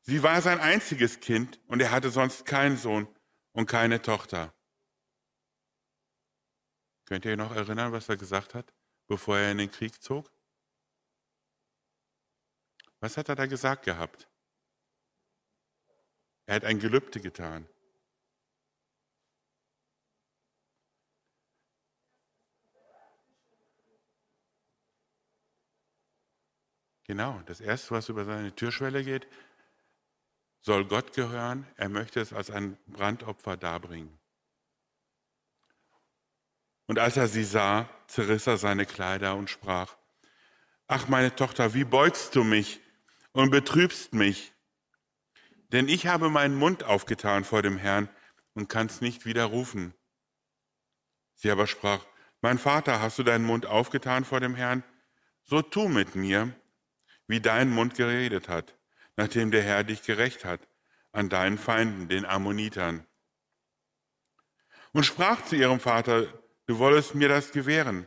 Sie 0.00 0.22
war 0.22 0.40
sein 0.40 0.58
einziges 0.58 1.20
Kind 1.20 1.60
und 1.66 1.82
er 1.82 1.90
hatte 1.90 2.08
sonst 2.08 2.46
keinen 2.46 2.78
Sohn 2.78 3.06
und 3.52 3.66
keine 3.66 4.00
Tochter. 4.00 4.54
Könnt 7.04 7.26
ihr 7.26 7.32
euch 7.32 7.36
noch 7.36 7.54
erinnern, 7.54 7.92
was 7.92 8.08
er 8.08 8.16
gesagt 8.16 8.54
hat, 8.54 8.72
bevor 9.08 9.36
er 9.36 9.52
in 9.52 9.58
den 9.58 9.70
Krieg 9.70 10.02
zog? 10.02 10.32
Was 13.00 13.18
hat 13.18 13.28
er 13.28 13.34
da 13.34 13.44
gesagt 13.44 13.84
gehabt? 13.84 14.26
Er 16.46 16.54
hat 16.54 16.64
ein 16.64 16.78
Gelübde 16.78 17.20
getan. 17.20 17.68
Genau, 27.10 27.42
das 27.46 27.60
Erste, 27.60 27.90
was 27.90 28.08
über 28.08 28.24
seine 28.24 28.54
Türschwelle 28.54 29.02
geht, 29.02 29.26
soll 30.60 30.84
Gott 30.84 31.12
gehören. 31.12 31.66
Er 31.76 31.88
möchte 31.88 32.20
es 32.20 32.32
als 32.32 32.52
ein 32.52 32.78
Brandopfer 32.86 33.56
darbringen. 33.56 34.16
Und 36.86 37.00
als 37.00 37.16
er 37.16 37.26
sie 37.26 37.42
sah, 37.42 37.88
zerriss 38.06 38.46
er 38.46 38.58
seine 38.58 38.86
Kleider 38.86 39.34
und 39.34 39.50
sprach, 39.50 39.96
Ach 40.86 41.08
meine 41.08 41.34
Tochter, 41.34 41.74
wie 41.74 41.82
beugst 41.82 42.36
du 42.36 42.44
mich 42.44 42.78
und 43.32 43.50
betrübst 43.50 44.14
mich? 44.14 44.52
Denn 45.72 45.88
ich 45.88 46.06
habe 46.06 46.30
meinen 46.30 46.54
Mund 46.54 46.84
aufgetan 46.84 47.42
vor 47.42 47.62
dem 47.62 47.76
Herrn 47.76 48.08
und 48.54 48.68
kann's 48.68 49.00
nicht 49.00 49.24
widerrufen. 49.24 49.94
Sie 51.34 51.50
aber 51.50 51.66
sprach, 51.66 52.06
Mein 52.40 52.58
Vater, 52.58 53.02
hast 53.02 53.18
du 53.18 53.24
deinen 53.24 53.46
Mund 53.46 53.66
aufgetan 53.66 54.24
vor 54.24 54.38
dem 54.38 54.54
Herrn? 54.54 54.84
So 55.42 55.60
tu 55.60 55.88
mit 55.88 56.14
mir, 56.14 56.54
wie 57.30 57.40
dein 57.40 57.70
Mund 57.70 57.94
geredet 57.94 58.48
hat, 58.48 58.76
nachdem 59.16 59.50
der 59.50 59.62
Herr 59.62 59.84
dich 59.84 60.02
gerecht 60.02 60.44
hat 60.44 60.60
an 61.12 61.28
deinen 61.28 61.58
Feinden, 61.58 62.08
den 62.08 62.24
Ammonitern. 62.24 63.06
Und 64.92 65.04
sprach 65.04 65.44
zu 65.44 65.56
ihrem 65.56 65.80
Vater, 65.80 66.26
du 66.66 66.78
wollest 66.78 67.14
mir 67.14 67.28
das 67.28 67.52
gewähren. 67.52 68.06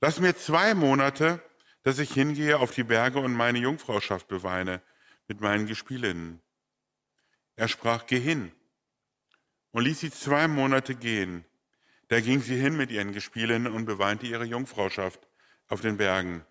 Lass 0.00 0.18
mir 0.18 0.36
zwei 0.36 0.74
Monate, 0.74 1.42
dass 1.82 1.98
ich 1.98 2.12
hingehe 2.12 2.58
auf 2.58 2.72
die 2.72 2.82
Berge 2.82 3.20
und 3.20 3.34
meine 3.34 3.58
Jungfrauschaft 3.58 4.28
beweine 4.28 4.82
mit 5.28 5.40
meinen 5.40 5.66
Gespielinnen. 5.66 6.40
Er 7.56 7.68
sprach, 7.68 8.06
geh 8.06 8.18
hin 8.18 8.52
und 9.70 9.84
ließ 9.84 10.00
sie 10.00 10.10
zwei 10.10 10.48
Monate 10.48 10.94
gehen. 10.94 11.44
Da 12.08 12.20
ging 12.20 12.40
sie 12.40 12.56
hin 12.56 12.76
mit 12.76 12.90
ihren 12.90 13.12
Gespielinnen 13.12 13.72
und 13.72 13.84
beweinte 13.84 14.26
ihre 14.26 14.44
Jungfrauschaft 14.44 15.20
auf 15.68 15.80
den 15.80 15.96
Bergen. 15.96 16.44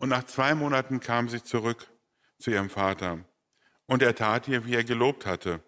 Und 0.00 0.08
nach 0.08 0.24
zwei 0.24 0.54
Monaten 0.54 0.98
kam 0.98 1.28
sie 1.28 1.44
zurück 1.44 1.86
zu 2.38 2.50
ihrem 2.50 2.70
Vater. 2.70 3.22
Und 3.84 4.02
er 4.02 4.14
tat 4.14 4.48
ihr, 4.48 4.64
wie 4.64 4.74
er 4.74 4.82
gelobt 4.82 5.26
hatte. 5.26 5.62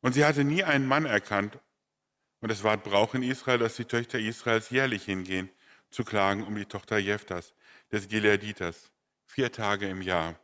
Und 0.00 0.14
sie 0.14 0.24
hatte 0.24 0.42
nie 0.42 0.64
einen 0.64 0.88
Mann 0.88 1.06
erkannt. 1.06 1.60
Und 2.40 2.50
es 2.50 2.64
war 2.64 2.76
Brauch 2.76 3.14
in 3.14 3.22
Israel, 3.22 3.58
dass 3.58 3.76
die 3.76 3.84
Töchter 3.84 4.18
Israels 4.18 4.70
jährlich 4.70 5.04
hingehen, 5.04 5.50
zu 5.88 6.04
klagen 6.04 6.42
um 6.42 6.56
die 6.56 6.64
Tochter 6.64 6.98
Jephthas, 6.98 7.54
des 7.92 8.08
Gileaditers, 8.08 8.90
vier 9.24 9.52
Tage 9.52 9.88
im 9.88 10.02
Jahr. 10.02 10.34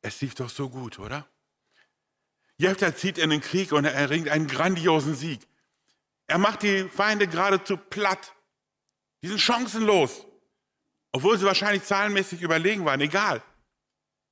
Es 0.00 0.22
lief 0.22 0.34
doch 0.34 0.48
so 0.48 0.70
gut, 0.70 0.98
oder? 0.98 1.28
Jephthah 2.56 2.96
zieht 2.96 3.18
in 3.18 3.28
den 3.28 3.42
Krieg 3.42 3.72
und 3.72 3.84
er 3.84 3.94
erringt 3.94 4.30
einen 4.30 4.46
grandiosen 4.46 5.14
Sieg. 5.14 5.46
Er 6.28 6.38
macht 6.38 6.62
die 6.62 6.88
Feinde 6.88 7.28
geradezu 7.28 7.76
platt. 7.76 8.34
Die 9.20 9.28
sind 9.28 9.40
chancenlos. 9.40 10.26
Obwohl 11.12 11.38
sie 11.38 11.44
wahrscheinlich 11.44 11.84
zahlenmäßig 11.84 12.40
überlegen 12.40 12.84
waren, 12.84 13.00
egal. 13.00 13.42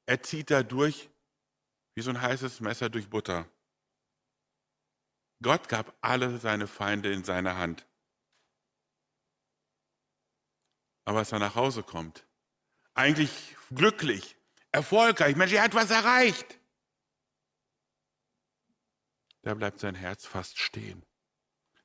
Er 0.06 0.22
zieht 0.22 0.50
da 0.50 0.62
durch 0.62 1.10
wie 1.94 2.02
so 2.02 2.10
ein 2.10 2.20
heißes 2.20 2.60
Messer 2.60 2.88
durch 2.88 3.10
Butter. 3.10 3.46
Gott 5.42 5.68
gab 5.68 5.96
alle 6.00 6.38
seine 6.38 6.66
Feinde 6.66 7.12
in 7.12 7.24
seine 7.24 7.56
Hand. 7.56 7.86
Aber 11.04 11.18
als 11.18 11.32
er 11.32 11.38
nach 11.38 11.54
Hause 11.54 11.82
kommt, 11.82 12.26
eigentlich 12.94 13.56
glücklich, 13.70 14.36
erfolgreich, 14.70 15.36
Mensch, 15.36 15.52
er 15.52 15.62
hat 15.62 15.74
was 15.74 15.90
erreicht. 15.90 16.58
Da 19.42 19.54
bleibt 19.54 19.80
sein 19.80 19.94
Herz 19.94 20.26
fast 20.26 20.58
stehen. 20.58 21.04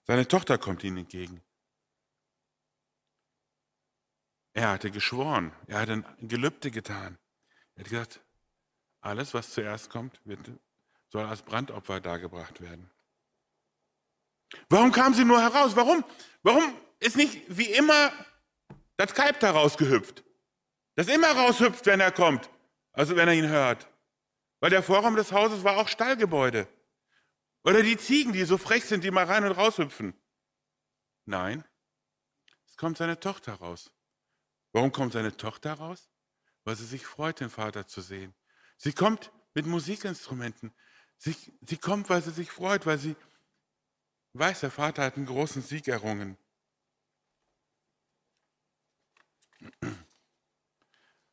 Seine 0.03 0.27
Tochter 0.27 0.57
kommt 0.57 0.83
ihm 0.83 0.97
entgegen. 0.97 1.41
Er 4.55 4.69
hatte 4.69 4.89
geschworen, 4.89 5.51
er 5.67 5.81
hatte 5.81 5.91
ein 5.91 6.27
Gelübde 6.29 6.71
getan. 6.71 7.17
Er 7.75 7.83
hat 7.83 7.89
gesagt, 7.89 8.21
alles, 9.01 9.33
was 9.33 9.51
zuerst 9.51 9.89
kommt, 9.89 10.21
wird, 10.23 10.49
soll 11.09 11.25
als 11.25 11.41
Brandopfer 11.41 11.99
dargebracht 11.99 12.61
werden. 12.61 12.89
Warum 14.69 14.93
kam 14.93 15.13
sie 15.13 15.25
nur 15.25 15.41
heraus? 15.41 15.75
Warum? 15.75 16.05
Warum 16.41 16.73
ist 16.99 17.17
nicht 17.17 17.43
wie 17.49 17.69
immer 17.69 18.13
das 18.95 19.13
Kalb 19.13 19.41
da 19.41 19.51
rausgehüpft? 19.51 20.23
Das 20.95 21.07
immer 21.07 21.31
raushüpft, 21.31 21.85
wenn 21.85 21.99
er 21.99 22.13
kommt, 22.13 22.49
also 22.93 23.17
wenn 23.17 23.27
er 23.27 23.33
ihn 23.33 23.49
hört. 23.49 23.89
Weil 24.61 24.69
der 24.69 24.83
Vorraum 24.83 25.17
des 25.17 25.33
Hauses 25.33 25.65
war 25.65 25.75
auch 25.77 25.89
Stallgebäude. 25.89 26.69
Oder 27.65 27.83
die 27.83 27.97
Ziegen, 27.97 28.31
die 28.31 28.45
so 28.45 28.57
frech 28.57 28.85
sind, 28.85 29.03
die 29.03 29.11
mal 29.11 29.25
rein 29.25 29.43
und 29.43 29.51
raushüpfen. 29.51 30.13
Nein, 31.25 31.65
es 32.69 32.77
kommt 32.77 32.97
seine 32.97 33.19
Tochter 33.19 33.55
raus. 33.55 33.91
Warum 34.75 34.91
kommt 34.91 35.13
seine 35.13 35.37
Tochter 35.37 35.75
raus? 35.75 36.09
Weil 36.65 36.75
sie 36.75 36.85
sich 36.85 37.05
freut, 37.05 37.39
den 37.39 37.49
Vater 37.49 37.87
zu 37.87 38.01
sehen. 38.01 38.35
Sie 38.75 38.91
kommt 38.91 39.31
mit 39.53 39.65
Musikinstrumenten. 39.65 40.75
Sie, 41.17 41.33
sie 41.61 41.77
kommt, 41.77 42.09
weil 42.09 42.21
sie 42.21 42.31
sich 42.31 42.51
freut, 42.51 42.85
weil 42.85 42.97
sie 42.97 43.15
weiß, 44.33 44.59
der 44.59 44.71
Vater 44.71 45.05
hat 45.05 45.15
einen 45.15 45.27
großen 45.27 45.61
Sieg 45.61 45.87
errungen. 45.87 46.37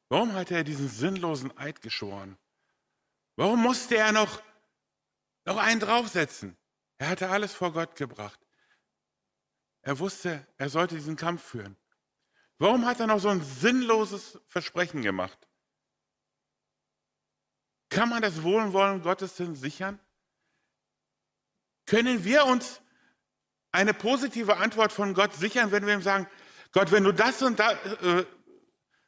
Warum 0.08 0.34
hat 0.34 0.52
er 0.52 0.62
diesen 0.62 0.88
sinnlosen 0.88 1.50
Eid 1.58 1.82
geschworen? 1.82 2.38
Warum 3.34 3.60
musste 3.60 3.96
er 3.96 4.12
noch, 4.12 4.40
noch 5.46 5.56
einen 5.56 5.80
draufsetzen? 5.80 6.56
Er 6.96 7.08
hatte 7.08 7.28
alles 7.28 7.52
vor 7.52 7.72
Gott 7.72 7.96
gebracht. 7.96 8.38
Er 9.80 9.98
wusste, 9.98 10.46
er 10.58 10.68
sollte 10.68 10.94
diesen 10.94 11.16
Kampf 11.16 11.42
führen. 11.42 11.76
Warum 12.62 12.86
hat 12.86 13.00
er 13.00 13.08
noch 13.08 13.18
so 13.18 13.28
ein 13.28 13.42
sinnloses 13.42 14.38
Versprechen 14.46 15.02
gemacht? 15.02 15.36
Kann 17.88 18.08
man 18.08 18.22
das 18.22 18.44
Wohlwollen 18.44 19.02
Gottes 19.02 19.34
denn 19.34 19.56
sichern? 19.56 19.98
Können 21.86 22.22
wir 22.22 22.44
uns 22.44 22.80
eine 23.72 23.92
positive 23.92 24.58
Antwort 24.58 24.92
von 24.92 25.12
Gott 25.12 25.34
sichern, 25.34 25.72
wenn 25.72 25.86
wir 25.86 25.94
ihm 25.94 26.02
sagen, 26.02 26.28
Gott, 26.70 26.92
wenn 26.92 27.02
du 27.02 27.10
das 27.10 27.42
und 27.42 27.58
das, 27.58 27.72
äh, 28.00 28.26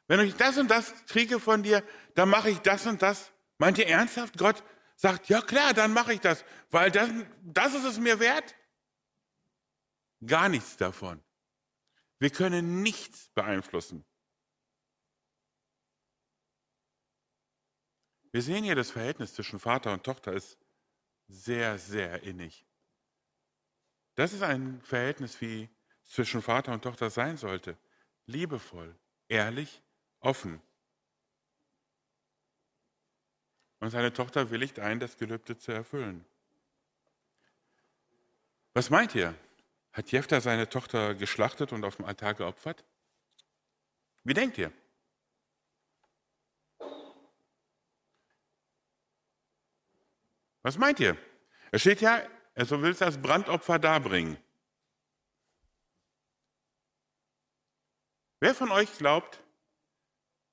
wenn 0.07 0.19
ich 0.19 0.35
das 0.35 0.57
und 0.57 0.69
das 0.69 0.93
kriege 1.05 1.39
von 1.39 1.63
dir, 1.63 1.81
dann 2.13 2.27
mache 2.27 2.49
ich 2.49 2.59
das 2.59 2.85
und 2.85 3.01
das. 3.01 3.31
Meint 3.57 3.77
ihr 3.77 3.87
ernsthaft? 3.87 4.37
Gott 4.37 4.65
sagt, 4.97 5.29
ja 5.29 5.39
klar, 5.41 5.73
dann 5.73 5.93
mache 5.93 6.11
ich 6.11 6.19
das, 6.19 6.43
weil 6.71 6.91
das, 6.91 7.09
das 7.41 7.73
ist 7.73 7.85
es 7.85 7.99
mir 7.99 8.19
wert. 8.19 8.53
Gar 10.25 10.49
nichts 10.49 10.75
davon. 10.75 11.24
Wir 12.19 12.29
können 12.29 12.81
nichts 12.81 13.29
beeinflussen. 13.29 14.05
Wir 18.31 18.41
sehen 18.41 18.63
hier, 18.63 18.75
das 18.75 18.91
Verhältnis 18.91 19.33
zwischen 19.33 19.59
Vater 19.59 19.93
und 19.93 20.03
Tochter 20.03 20.33
ist 20.33 20.57
sehr, 21.27 21.77
sehr 21.77 22.23
innig. 22.23 22.65
Das 24.15 24.33
ist 24.33 24.43
ein 24.43 24.81
Verhältnis, 24.81 25.39
wie 25.41 25.69
es 26.03 26.11
zwischen 26.11 26.41
Vater 26.41 26.73
und 26.73 26.81
Tochter 26.81 27.09
sein 27.09 27.37
sollte. 27.37 27.77
Liebevoll, 28.25 28.95
ehrlich, 29.27 29.81
offen. 30.19 30.61
Und 33.79 33.91
seine 33.91 34.13
Tochter 34.13 34.49
willigt 34.49 34.79
ein, 34.79 34.99
das 34.99 35.17
Gelübde 35.17 35.57
zu 35.57 35.71
erfüllen. 35.71 36.25
Was 38.73 38.89
meint 38.89 39.15
ihr? 39.15 39.35
Hat 39.95 40.11
Jefter 40.11 40.41
seine 40.41 40.67
Tochter 40.67 41.15
geschlachtet 41.15 41.71
und 41.71 41.85
auf 41.85 41.95
dem 41.95 42.03
Altar 42.03 42.33
geopfert? 42.33 42.83
Wie 44.25 44.33
denkt 44.33 44.57
ihr? 44.57 44.73
Was 50.63 50.77
meint 50.77 50.99
ihr? 50.99 51.15
Es 51.71 51.79
steht 51.79 52.01
ja, 52.01 52.21
er 52.55 52.65
so 52.65 52.81
will 52.81 52.91
es 52.91 53.01
als 53.01 53.21
Brandopfer 53.21 53.79
darbringen. 53.79 54.37
Wer 58.41 58.53
von 58.53 58.71
euch 58.71 58.91
glaubt, 58.97 59.41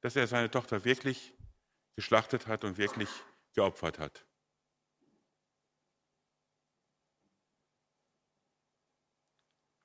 dass 0.03 0.15
er 0.15 0.29
seine 0.29 0.53
Tochter 0.53 0.85
wirklich 0.85 1.35
geschlachtet 1.97 2.47
hat 2.47 2.63
und 2.63 2.79
wirklich 2.79 3.09
geopfert 3.55 3.99
hat? 3.99 4.25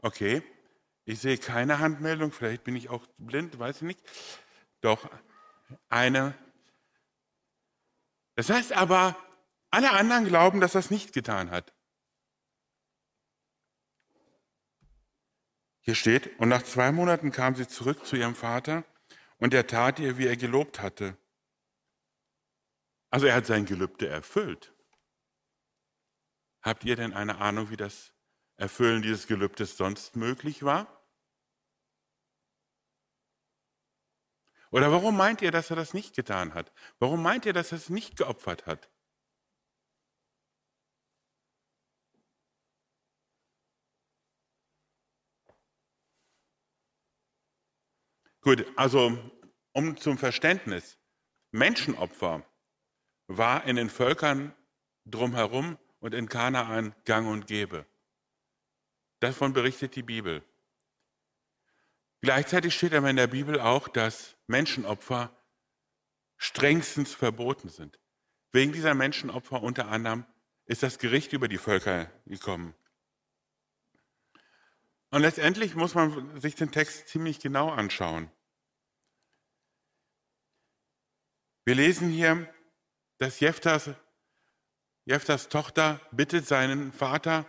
Okay, 0.02 0.44
ich 1.06 1.20
sehe 1.20 1.38
keine 1.38 1.80
Handmeldung, 1.80 2.32
vielleicht 2.32 2.64
bin 2.64 2.76
ich 2.76 2.90
auch 2.90 3.06
blind, 3.18 3.58
weiß 3.58 3.78
ich 3.78 3.82
nicht. 3.84 4.02
Doch, 4.82 5.10
eine. 5.90 6.38
Das 8.36 8.50
heißt 8.50 8.74
aber, 8.74 9.16
alle 9.72 9.92
anderen 9.92 10.26
glauben, 10.26 10.62
dass 10.62 10.76
er 10.76 10.80
es 10.80 10.92
nicht 10.92 11.14
getan 11.14 11.50
hat. 11.50 11.74
Hier 15.82 15.96
steht, 15.96 16.38
und 16.40 16.50
nach 16.50 16.64
zwei 16.64 16.92
Monaten 16.92 17.32
kam 17.32 17.56
sie 17.56 17.68
zurück 17.68 18.06
zu 18.06 18.18
ihrem 18.18 18.36
Vater 18.36 18.84
und 19.38 19.54
er 19.54 19.68
tat 19.68 20.00
ihr, 20.00 20.18
wie 20.18 20.28
er 20.28 20.36
gelobt 20.36 20.82
hatte. 20.82 21.18
Also 23.10 23.28
er 23.28 23.36
hat 23.36 23.46
sein 23.46 23.66
Gelübde 23.66 24.08
erfüllt. 24.08 24.74
Habt 26.62 26.84
ihr 26.84 26.98
denn 26.98 27.14
eine 27.14 27.38
Ahnung, 27.38 27.70
wie 27.70 27.78
das 27.78 28.12
Erfüllen 28.58 29.02
dieses 29.02 29.28
Gelübdes 29.28 29.78
sonst 29.78 30.16
möglich 30.16 30.64
war? 30.64 30.88
Oder 34.72 34.92
warum 34.92 35.16
meint 35.16 35.42
ihr, 35.42 35.52
dass 35.52 35.70
er 35.70 35.76
das 35.76 35.94
nicht 35.94 36.16
getan 36.16 36.54
hat? 36.54 36.74
Warum 37.00 37.24
meint 37.24 37.46
ihr, 37.46 37.54
dass 37.54 37.72
er 37.72 37.78
es 37.78 37.90
nicht 37.90 38.18
geopfert 38.18 38.66
hat? 38.66 38.90
Gut, 48.42 48.66
also 48.76 49.18
um 49.74 49.98
zum 49.98 50.18
Verständnis. 50.18 50.98
Menschenopfer 51.52 52.46
war 53.28 53.66
in 53.66 53.76
den 53.76 53.90
Völkern 53.90 54.54
drumherum 55.06 55.78
und 56.00 56.14
in 56.14 56.30
Kanaan 56.30 56.96
gang 57.06 57.28
und 57.28 57.48
gäbe. 57.48 57.86
Davon 59.20 59.54
berichtet 59.54 59.96
die 59.96 60.04
Bibel. 60.04 60.44
Gleichzeitig 62.22 62.76
steht 62.76 62.94
aber 62.94 63.10
in 63.10 63.16
der 63.16 63.28
Bibel 63.28 63.60
auch, 63.60 63.88
dass 63.88 64.36
Menschenopfer 64.48 65.36
strengstens 66.38 67.14
verboten 67.14 67.70
sind. 67.70 68.00
Wegen 68.52 68.74
dieser 68.74 68.94
Menschenopfer 68.94 69.62
unter 69.62 69.88
anderem 69.88 70.26
ist 70.66 70.84
das 70.84 71.00
Gericht 71.00 71.34
über 71.34 71.48
die 71.48 71.58
Völker 71.58 72.12
gekommen. 72.26 72.76
Und 75.10 75.22
letztendlich 75.22 75.76
muss 75.76 75.96
man 75.96 76.40
sich 76.40 76.56
den 76.56 76.72
Text 76.72 77.08
ziemlich 77.08 77.40
genau 77.40 77.70
anschauen. 77.70 78.30
Wir 81.66 81.76
lesen 81.76 82.10
hier, 82.10 82.54
dass 83.18 83.40
Jeftas, 83.40 83.90
Jeftas 85.06 85.50
Tochter 85.50 86.02
bittet 86.12 86.46
seinen 86.46 86.92
Vater 86.94 87.46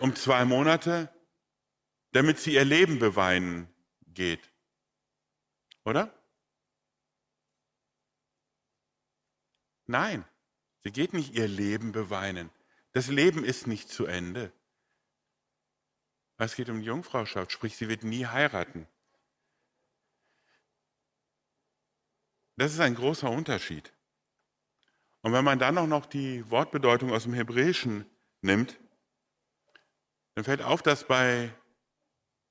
um 0.00 0.14
zwei 0.16 0.44
Monate, 0.44 1.12
damit 2.12 2.38
sie 2.38 2.54
ihr 2.54 2.64
Leben 2.64 2.98
beweinen 2.98 3.68
geht. 4.06 4.50
Oder? 5.84 6.12
Nein, 9.86 10.24
sie 10.82 10.92
geht 10.92 11.12
nicht 11.12 11.34
ihr 11.34 11.48
Leben 11.48 11.92
beweinen. 11.92 12.50
Das 12.92 13.08
Leben 13.08 13.44
ist 13.44 13.66
nicht 13.66 13.88
zu 13.88 14.06
Ende. 14.06 14.52
Es 16.36 16.56
geht 16.56 16.68
um 16.68 16.80
die 16.80 16.86
Jungfrauschaft, 16.86 17.52
sprich, 17.52 17.76
sie 17.76 17.88
wird 17.88 18.02
nie 18.02 18.26
heiraten. 18.26 18.88
Das 22.56 22.72
ist 22.72 22.80
ein 22.80 22.94
großer 22.94 23.30
Unterschied. 23.30 23.92
Und 25.22 25.32
wenn 25.32 25.44
man 25.44 25.58
dann 25.58 25.78
auch 25.78 25.86
noch 25.86 26.06
die 26.06 26.48
Wortbedeutung 26.50 27.12
aus 27.12 27.24
dem 27.24 27.32
Hebräischen 27.32 28.04
nimmt, 28.40 28.78
dann 30.34 30.44
fällt 30.44 30.62
auf, 30.62 30.82
dass 30.82 31.04
bei 31.06 31.52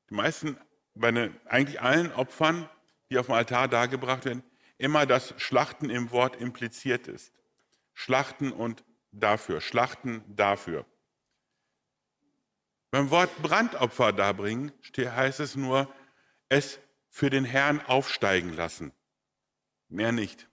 den 0.10 0.18
meisten, 0.18 0.58
bei 0.94 1.12
ne, 1.12 1.34
eigentlich 1.46 1.82
allen 1.82 2.12
Opfern, 2.14 2.70
die 3.10 3.18
auf 3.18 3.28
dem 3.28 3.36
Altar 3.36 3.68
dargebracht 3.68 4.26
werden, 4.26 4.44
immer 4.78 5.06
das 5.06 5.34
Schlachten 5.38 5.90
im 5.90 6.12
Wort 6.12 6.36
impliziert 6.36 7.08
ist. 7.08 7.34
Schlachten 7.94 8.52
und 8.52 8.84
dafür, 9.12 9.62
Schlachten 9.62 10.24
dafür. 10.28 10.86
Beim 12.90 13.10
Wort 13.10 13.42
Brandopfer 13.42 14.12
darbringen 14.12 14.72
heißt 14.98 15.40
es 15.40 15.56
nur, 15.56 15.94
es 16.50 16.80
für 17.10 17.30
den 17.30 17.46
Herrn 17.46 17.82
aufsteigen 17.82 18.54
lassen. 18.54 18.92
Mehr 19.88 20.12
nicht. 20.12 20.50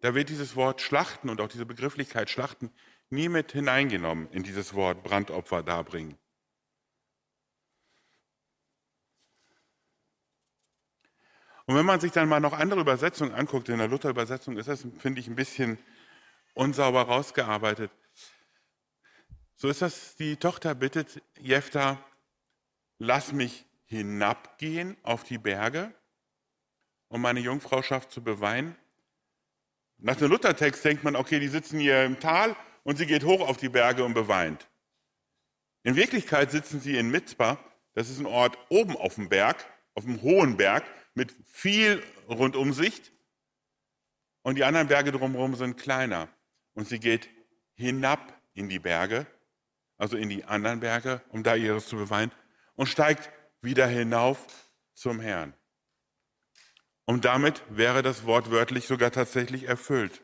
Da 0.00 0.14
wird 0.14 0.28
dieses 0.28 0.54
Wort 0.54 0.80
Schlachten 0.80 1.30
und 1.30 1.40
auch 1.40 1.48
diese 1.48 1.66
Begrifflichkeit 1.66 2.28
Schlachten 2.28 2.70
nie 3.10 3.28
mit 3.28 3.52
hineingenommen 3.52 4.30
in 4.30 4.42
dieses 4.42 4.74
Wort 4.74 5.02
Brandopfer 5.02 5.62
darbringen. 5.62 6.18
Und 11.66 11.76
wenn 11.76 11.86
man 11.86 12.00
sich 12.00 12.12
dann 12.12 12.28
mal 12.28 12.40
noch 12.40 12.52
andere 12.52 12.80
Übersetzungen 12.80 13.32
anguckt, 13.34 13.68
in 13.68 13.78
der 13.78 13.88
Luther-Übersetzung 13.88 14.58
ist 14.58 14.68
das, 14.68 14.86
finde 14.98 15.20
ich, 15.20 15.28
ein 15.28 15.36
bisschen 15.36 15.78
unsauber 16.52 17.02
rausgearbeitet. 17.02 17.90
So 19.56 19.68
ist 19.68 19.80
das, 19.80 20.16
die 20.16 20.36
Tochter 20.36 20.74
bittet 20.74 21.22
Jephtha, 21.40 21.98
lass 22.98 23.32
mich 23.32 23.64
hinabgehen 23.86 24.96
auf 25.02 25.24
die 25.24 25.38
Berge, 25.38 25.94
um 27.08 27.22
meine 27.22 27.40
Jungfrauschaft 27.40 28.10
zu 28.10 28.22
beweinen. 28.22 28.76
Nach 29.98 30.16
dem 30.16 30.30
Luthertext 30.30 30.84
denkt 30.84 31.04
man, 31.04 31.16
okay, 31.16 31.40
die 31.40 31.48
sitzen 31.48 31.78
hier 31.78 32.04
im 32.04 32.20
Tal 32.20 32.56
und 32.84 32.96
sie 32.96 33.06
geht 33.06 33.24
hoch 33.24 33.40
auf 33.46 33.56
die 33.56 33.68
Berge 33.68 34.04
und 34.04 34.14
beweint. 34.14 34.68
In 35.82 35.96
Wirklichkeit 35.96 36.50
sitzen 36.50 36.80
sie 36.80 36.96
in 36.96 37.10
Mitzbah, 37.10 37.58
das 37.94 38.08
ist 38.08 38.18
ein 38.18 38.26
Ort 38.26 38.56
oben 38.68 38.96
auf 38.96 39.16
dem 39.16 39.28
Berg, 39.28 39.66
auf 39.94 40.04
dem 40.04 40.22
hohen 40.22 40.56
Berg, 40.56 40.84
mit 41.14 41.34
viel 41.46 42.02
Rundumsicht. 42.28 43.12
Und 44.42 44.56
die 44.56 44.64
anderen 44.64 44.88
Berge 44.88 45.12
drumherum 45.12 45.54
sind 45.54 45.76
kleiner. 45.76 46.28
Und 46.74 46.88
sie 46.88 46.98
geht 46.98 47.28
hinab 47.74 48.40
in 48.54 48.68
die 48.68 48.78
Berge, 48.78 49.26
also 49.96 50.16
in 50.16 50.28
die 50.28 50.44
anderen 50.44 50.80
Berge, 50.80 51.22
um 51.28 51.42
da 51.42 51.54
ihres 51.54 51.86
zu 51.86 51.96
beweinen, 51.96 52.32
und 52.74 52.88
steigt 52.88 53.30
wieder 53.60 53.86
hinauf 53.86 54.46
zum 54.94 55.20
Herrn. 55.20 55.54
Und 57.04 57.24
damit 57.24 57.62
wäre 57.68 58.02
das 58.02 58.24
Wort 58.24 58.50
wörtlich 58.50 58.86
sogar 58.86 59.12
tatsächlich 59.12 59.64
erfüllt. 59.64 60.22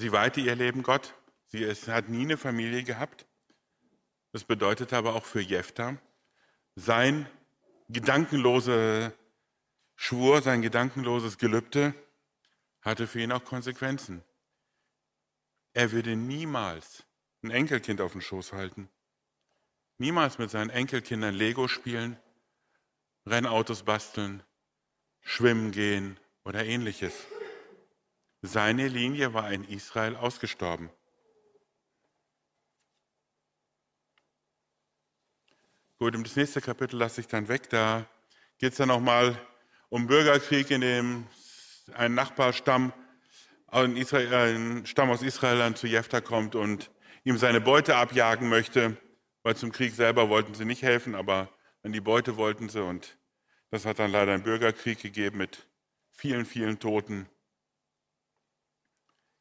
Sie 0.00 0.12
weihte 0.12 0.40
ihr 0.40 0.56
Leben 0.56 0.82
Gott. 0.82 1.14
Sie 1.48 1.68
hat 1.68 2.08
nie 2.08 2.22
eine 2.22 2.38
Familie 2.38 2.84
gehabt. 2.84 3.26
Das 4.32 4.44
bedeutet 4.44 4.94
aber 4.94 5.14
auch 5.14 5.26
für 5.26 5.42
Jephtha, 5.42 5.98
sein 6.74 7.28
gedankenloser 7.90 9.12
Schwur, 9.96 10.40
sein 10.40 10.62
gedankenloses 10.62 11.36
Gelübde 11.36 11.92
hatte 12.80 13.06
für 13.06 13.20
ihn 13.20 13.30
auch 13.30 13.44
Konsequenzen. 13.44 14.24
Er 15.74 15.92
würde 15.92 16.16
niemals 16.16 17.04
ein 17.42 17.50
Enkelkind 17.50 18.00
auf 18.00 18.12
den 18.12 18.22
Schoß 18.22 18.54
halten, 18.54 18.88
niemals 19.98 20.38
mit 20.38 20.50
seinen 20.50 20.70
Enkelkindern 20.70 21.34
Lego 21.34 21.68
spielen, 21.68 22.16
Rennautos 23.26 23.82
basteln, 23.82 24.42
schwimmen 25.20 25.72
gehen 25.72 26.18
oder 26.44 26.64
ähnliches. 26.64 27.26
Seine 28.42 28.88
Linie 28.88 29.34
war 29.34 29.52
in 29.52 29.64
Israel 29.64 30.16
ausgestorben. 30.16 30.90
Gut, 35.98 36.16
um 36.16 36.24
das 36.24 36.36
nächste 36.36 36.62
Kapitel 36.62 36.96
lasse 36.96 37.20
ich 37.20 37.26
dann 37.26 37.48
weg. 37.48 37.68
Da 37.68 38.06
geht 38.56 38.72
es 38.72 38.78
dann 38.78 38.88
nochmal 38.88 39.38
um 39.90 40.06
Bürgerkrieg, 40.06 40.70
in 40.70 40.80
dem 40.80 41.26
ein 41.92 42.14
Nachbarstamm, 42.14 42.94
ein, 43.66 43.96
Israel, 43.96 44.32
ein 44.32 44.86
Stamm 44.86 45.10
aus 45.10 45.22
Israel 45.22 45.58
dann 45.58 45.76
zu 45.76 45.86
Jephtha 45.86 46.22
kommt 46.22 46.54
und 46.54 46.90
ihm 47.24 47.36
seine 47.36 47.60
Beute 47.60 47.96
abjagen 47.96 48.48
möchte, 48.48 48.96
weil 49.42 49.56
zum 49.56 49.72
Krieg 49.72 49.94
selber 49.94 50.30
wollten 50.30 50.54
sie 50.54 50.64
nicht 50.64 50.82
helfen, 50.82 51.14
aber 51.14 51.50
an 51.82 51.92
die 51.92 52.00
Beute 52.00 52.36
wollten 52.36 52.70
sie 52.70 52.82
und 52.82 53.18
das 53.70 53.84
hat 53.84 53.98
dann 53.98 54.10
leider 54.10 54.32
einen 54.32 54.42
Bürgerkrieg 54.42 55.00
gegeben 55.00 55.38
mit 55.38 55.68
vielen, 56.10 56.46
vielen 56.46 56.78
Toten. 56.78 57.28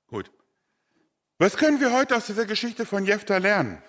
Gut. 0.07 0.31
Was 1.39 1.55
können 1.55 1.79
wir 1.79 1.93
heute 1.93 2.17
aus 2.17 2.25
dieser 2.25 2.45
Geschichte 2.45 2.85
von 2.85 3.05
Jephtha 3.05 3.37
lernen? 3.37 3.81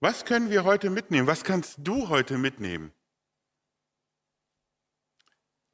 Was 0.00 0.26
können 0.26 0.50
wir 0.50 0.64
heute 0.64 0.90
mitnehmen? 0.90 1.26
Was 1.26 1.42
kannst 1.42 1.76
du 1.78 2.10
heute 2.10 2.36
mitnehmen? 2.36 2.92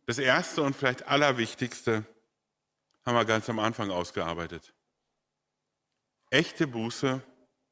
Das 0.06 0.18
erste 0.18 0.62
und 0.62 0.76
vielleicht 0.76 1.08
allerwichtigste 1.08 2.06
haben 3.04 3.16
wir 3.16 3.24
ganz 3.24 3.48
am 3.50 3.58
Anfang 3.58 3.90
ausgearbeitet. 3.90 4.72
echte 6.30 6.68
Buße 6.68 7.20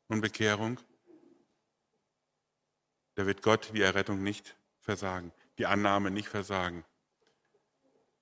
und 0.09 0.21
Bekehrung, 0.21 0.81
da 3.15 3.27
wird 3.27 3.43
Gott 3.43 3.71
die 3.73 3.83
Errettung 3.83 4.25
nicht 4.25 4.57
versagen, 4.81 5.33
die 5.59 5.67
Annahme 5.67 6.11
nicht 6.11 6.29
versagen. 6.29 6.85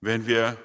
Wenn 0.00 0.26
wir 0.26 0.62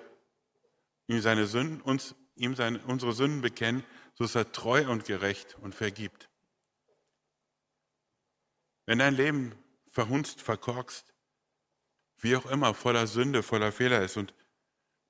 ihm, 1.07 1.22
seine 1.22 1.47
Sünden, 1.47 1.82
uns, 1.82 2.14
ihm 2.36 2.55
seine, 2.55 2.79
unsere 2.86 3.13
Sünden 3.13 3.41
bekennen, 3.41 3.84
so 4.15 4.23
ist 4.23 4.36
er 4.36 4.51
treu 4.51 4.89
und 4.89 5.05
gerecht 5.05 5.57
und 5.61 5.75
vergibt. 5.75 6.29
Wenn 8.86 8.99
dein 8.99 9.15
Leben 9.15 9.55
verhunzt, 9.88 10.41
verkorkst, 10.41 11.13
wie 12.17 12.36
auch 12.36 12.45
immer, 12.45 12.73
voller 12.73 13.07
Sünde, 13.07 13.43
voller 13.43 13.71
Fehler 13.71 14.01
ist 14.01 14.17
und 14.17 14.34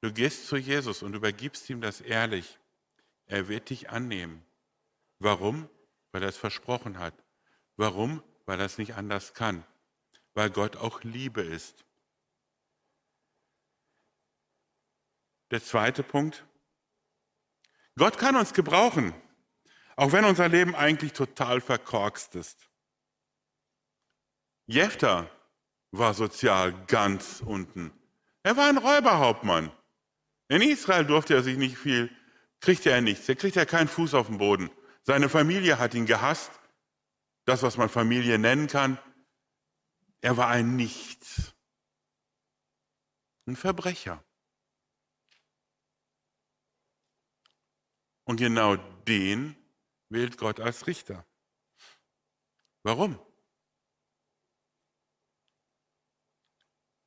du 0.01 0.11
gehst 0.11 0.47
zu 0.47 0.57
Jesus 0.57 1.03
und 1.03 1.13
übergibst 1.15 1.69
ihm 1.69 1.81
das 1.81 2.01
ehrlich, 2.01 2.59
er 3.25 3.47
wird 3.47 3.69
dich 3.69 3.89
annehmen. 3.89 4.43
Warum? 5.19 5.69
Weil 6.11 6.23
er 6.23 6.29
es 6.29 6.37
versprochen 6.37 6.99
hat. 6.99 7.13
Warum? 7.77 8.21
Weil 8.45 8.59
er 8.59 8.65
es 8.65 8.77
nicht 8.77 8.95
anders 8.95 9.33
kann. 9.33 9.65
Weil 10.33 10.49
Gott 10.49 10.75
auch 10.75 11.03
Liebe 11.03 11.41
ist. 11.41 11.85
Der 15.51 15.63
zweite 15.63 16.03
Punkt. 16.03 16.45
Gott 17.97 18.17
kann 18.17 18.35
uns 18.35 18.53
gebrauchen, 18.53 19.13
auch 19.95 20.11
wenn 20.11 20.25
unser 20.25 20.49
Leben 20.49 20.75
eigentlich 20.75 21.13
total 21.13 21.61
verkorkst 21.61 22.35
ist. 22.35 22.69
Jefter 24.65 25.29
war 25.91 26.13
sozial 26.13 26.73
ganz 26.87 27.43
unten. 27.45 27.91
Er 28.41 28.57
war 28.57 28.67
ein 28.67 28.77
Räuberhauptmann. 28.77 29.71
In 30.47 30.61
Israel 30.61 31.05
durfte 31.05 31.35
er 31.35 31.43
sich 31.43 31.57
nicht 31.57 31.77
viel, 31.77 32.09
kriegte 32.59 32.89
er 32.89 33.01
nichts. 33.01 33.29
Er 33.29 33.35
kriegte 33.35 33.59
ja 33.59 33.65
keinen 33.65 33.87
Fuß 33.87 34.13
auf 34.13 34.27
den 34.27 34.39
Boden. 34.39 34.71
Seine 35.03 35.29
Familie 35.29 35.77
hat 35.79 35.93
ihn 35.93 36.05
gehasst. 36.05 36.51
Das, 37.45 37.61
was 37.61 37.77
man 37.77 37.89
Familie 37.89 38.39
nennen 38.39 38.67
kann. 38.67 38.97
Er 40.21 40.37
war 40.37 40.47
ein 40.47 40.75
Nichts. 40.75 41.53
Ein 43.45 43.57
Verbrecher. 43.57 44.23
Und 48.25 48.37
genau 48.37 48.75
den 49.07 49.55
wählt 50.09 50.37
Gott 50.37 50.59
als 50.59 50.87
Richter. 50.87 51.25
Warum? 52.83 53.19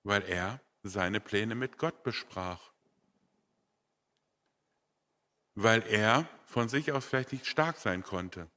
weil 0.06 0.22
er 0.22 0.60
seine 0.84 1.20
Pläne 1.20 1.56
mit 1.56 1.78
Gott 1.78 2.04
besprach. 2.04 2.72
Weil 5.56 5.82
er 5.82 6.28
von 6.44 6.68
sich 6.68 6.92
aus 6.92 7.04
vielleicht 7.04 7.32
nicht 7.32 7.46
stark 7.46 7.78
sein 7.78 8.04
konnte. 8.04 8.48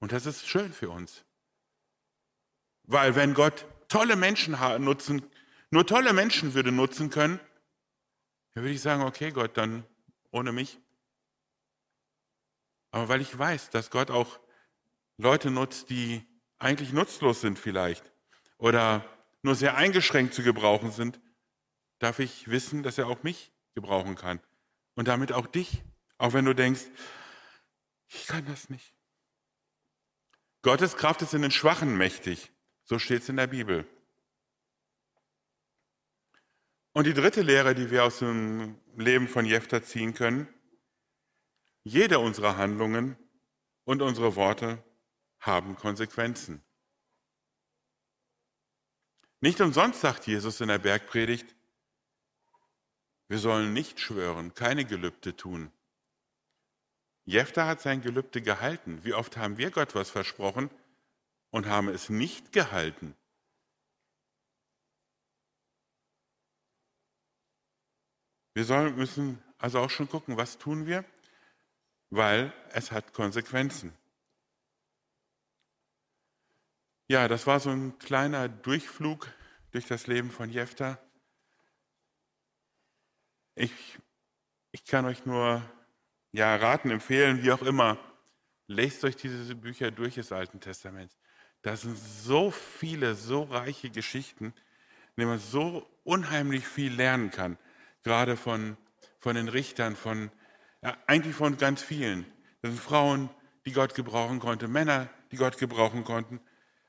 Und 0.00 0.10
das 0.10 0.26
ist 0.26 0.48
schön 0.48 0.72
für 0.72 0.90
uns. 0.90 1.24
Weil 2.84 3.14
wenn 3.14 3.34
Gott 3.34 3.66
tolle 3.86 4.16
Menschen 4.16 4.56
nutzen, 4.82 5.24
nur 5.70 5.86
tolle 5.86 6.12
Menschen 6.12 6.54
würde 6.54 6.72
nutzen 6.72 7.10
können, 7.10 7.38
dann 8.54 8.64
würde 8.64 8.74
ich 8.74 8.80
sagen, 8.80 9.02
okay 9.02 9.30
Gott, 9.30 9.56
dann 9.56 9.86
ohne 10.30 10.52
mich. 10.52 10.80
Aber 12.90 13.08
weil 13.08 13.20
ich 13.20 13.36
weiß, 13.36 13.70
dass 13.70 13.90
Gott 13.90 14.10
auch 14.10 14.40
Leute 15.16 15.50
nutzt, 15.50 15.90
die 15.90 16.26
eigentlich 16.58 16.92
nutzlos 16.92 17.40
sind 17.40 17.58
vielleicht 17.58 18.12
oder 18.58 19.04
nur 19.42 19.54
sehr 19.54 19.76
eingeschränkt 19.76 20.34
zu 20.34 20.42
gebrauchen 20.42 20.90
sind, 20.90 21.20
darf 21.98 22.18
ich 22.18 22.48
wissen, 22.48 22.82
dass 22.82 22.98
er 22.98 23.06
auch 23.06 23.22
mich 23.22 23.52
gebrauchen 23.74 24.16
kann. 24.16 24.40
Und 24.94 25.08
damit 25.08 25.32
auch 25.32 25.46
dich, 25.46 25.82
auch 26.18 26.32
wenn 26.32 26.44
du 26.44 26.54
denkst, 26.54 26.82
ich 28.08 28.26
kann 28.26 28.44
das 28.46 28.68
nicht. 28.68 28.94
Gottes 30.62 30.96
Kraft 30.96 31.22
ist 31.22 31.32
in 31.32 31.42
den 31.42 31.50
Schwachen 31.50 31.96
mächtig. 31.96 32.52
So 32.84 32.98
steht 32.98 33.22
es 33.22 33.28
in 33.28 33.36
der 33.36 33.46
Bibel. 33.46 33.86
Und 36.92 37.06
die 37.06 37.14
dritte 37.14 37.42
Lehre, 37.42 37.74
die 37.74 37.90
wir 37.90 38.04
aus 38.04 38.18
dem 38.18 38.76
Leben 38.96 39.28
von 39.28 39.44
Jephtha 39.46 39.82
ziehen 39.82 40.12
können, 40.12 40.48
jede 41.84 42.18
unserer 42.18 42.56
Handlungen 42.56 43.16
und 43.84 44.02
unsere 44.02 44.36
Worte 44.36 44.82
haben 45.38 45.76
Konsequenzen. 45.76 46.62
Nicht 49.40 49.60
umsonst 49.60 50.00
sagt 50.00 50.26
Jesus 50.26 50.60
in 50.60 50.68
der 50.68 50.78
Bergpredigt, 50.78 51.56
wir 53.28 53.38
sollen 53.38 53.72
nicht 53.72 54.00
schwören, 54.00 54.54
keine 54.54 54.84
Gelübde 54.84 55.36
tun. 55.36 55.70
Jephtha 57.24 57.66
hat 57.66 57.80
sein 57.80 58.02
Gelübde 58.02 58.42
gehalten. 58.42 59.04
Wie 59.04 59.14
oft 59.14 59.36
haben 59.36 59.56
wir 59.56 59.70
Gott 59.70 59.94
was 59.94 60.10
versprochen 60.10 60.68
und 61.50 61.66
haben 61.66 61.88
es 61.88 62.08
nicht 62.10 62.52
gehalten? 62.52 63.14
Wir 68.54 68.64
sollen, 68.64 68.96
müssen 68.96 69.42
also 69.58 69.78
auch 69.78 69.90
schon 69.90 70.08
gucken, 70.08 70.36
was 70.36 70.58
tun 70.58 70.86
wir, 70.86 71.04
weil 72.10 72.52
es 72.72 72.90
hat 72.90 73.12
Konsequenzen. 73.12 73.92
Ja, 77.08 77.28
das 77.28 77.46
war 77.46 77.60
so 77.60 77.70
ein 77.70 77.98
kleiner 77.98 78.48
Durchflug 78.48 79.28
durch 79.72 79.86
das 79.86 80.06
Leben 80.06 80.30
von 80.30 80.50
Jephtha. 80.50 80.98
Ich, 83.54 83.72
ich 84.72 84.84
kann 84.84 85.04
euch 85.04 85.26
nur 85.26 85.62
ja, 86.32 86.54
raten, 86.56 86.90
empfehlen, 86.90 87.42
wie 87.42 87.52
auch 87.52 87.62
immer, 87.62 87.98
lest 88.66 89.04
euch 89.04 89.16
diese 89.16 89.54
Bücher 89.54 89.90
durch 89.90 90.14
des 90.14 90.32
Alten 90.32 90.60
Testaments. 90.60 91.18
Da 91.62 91.76
sind 91.76 91.96
so 91.98 92.50
viele, 92.50 93.14
so 93.14 93.42
reiche 93.42 93.90
Geschichten, 93.90 94.46
in 94.46 94.54
denen 95.18 95.30
man 95.30 95.38
so 95.38 95.88
unheimlich 96.04 96.66
viel 96.66 96.92
lernen 96.92 97.30
kann. 97.30 97.58
Gerade 98.02 98.36
von, 98.36 98.76
von 99.18 99.36
den 99.36 99.48
Richtern, 99.48 99.96
von, 99.96 100.30
ja, 100.82 100.96
eigentlich 101.06 101.34
von 101.34 101.56
ganz 101.56 101.82
vielen. 101.82 102.24
Das 102.62 102.72
sind 102.72 102.80
Frauen, 102.80 103.30
die 103.66 103.72
Gott 103.72 103.94
gebrauchen 103.94 104.40
konnte, 104.40 104.68
Männer, 104.68 105.08
die 105.30 105.36
Gott 105.36 105.58
gebrauchen 105.58 106.04
konnten. 106.04 106.40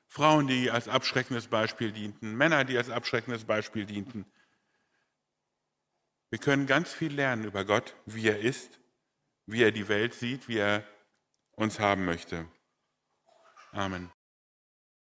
Frauen, 0.08 0.48
die 0.48 0.72
als 0.72 0.88
abschreckendes 0.88 1.48
Beispiel 1.48 1.92
dienten, 1.92 2.36
Männer, 2.36 2.66
die 2.66 2.78
als 2.78 2.90
abschreckendes 2.90 3.46
Beispiel 3.46 3.86
dienten. 3.86 4.26
Wir 6.30 6.40
können 6.40 6.66
ganz 6.66 6.94
viel 6.94 7.14
lernen 7.14 7.46
über 7.46 7.66
Gott, 7.66 7.96
wie 8.06 8.28
er 8.28 8.40
ist, 8.40 8.80
wie 9.46 9.64
er 9.64 9.72
die 9.72 9.88
Welt 9.88 10.14
sieht, 10.14 10.48
wie 10.48 10.58
er 10.58 10.86
uns 11.52 11.80
haben 11.80 12.06
möchte. 12.06 12.46
Amen. 13.72 14.12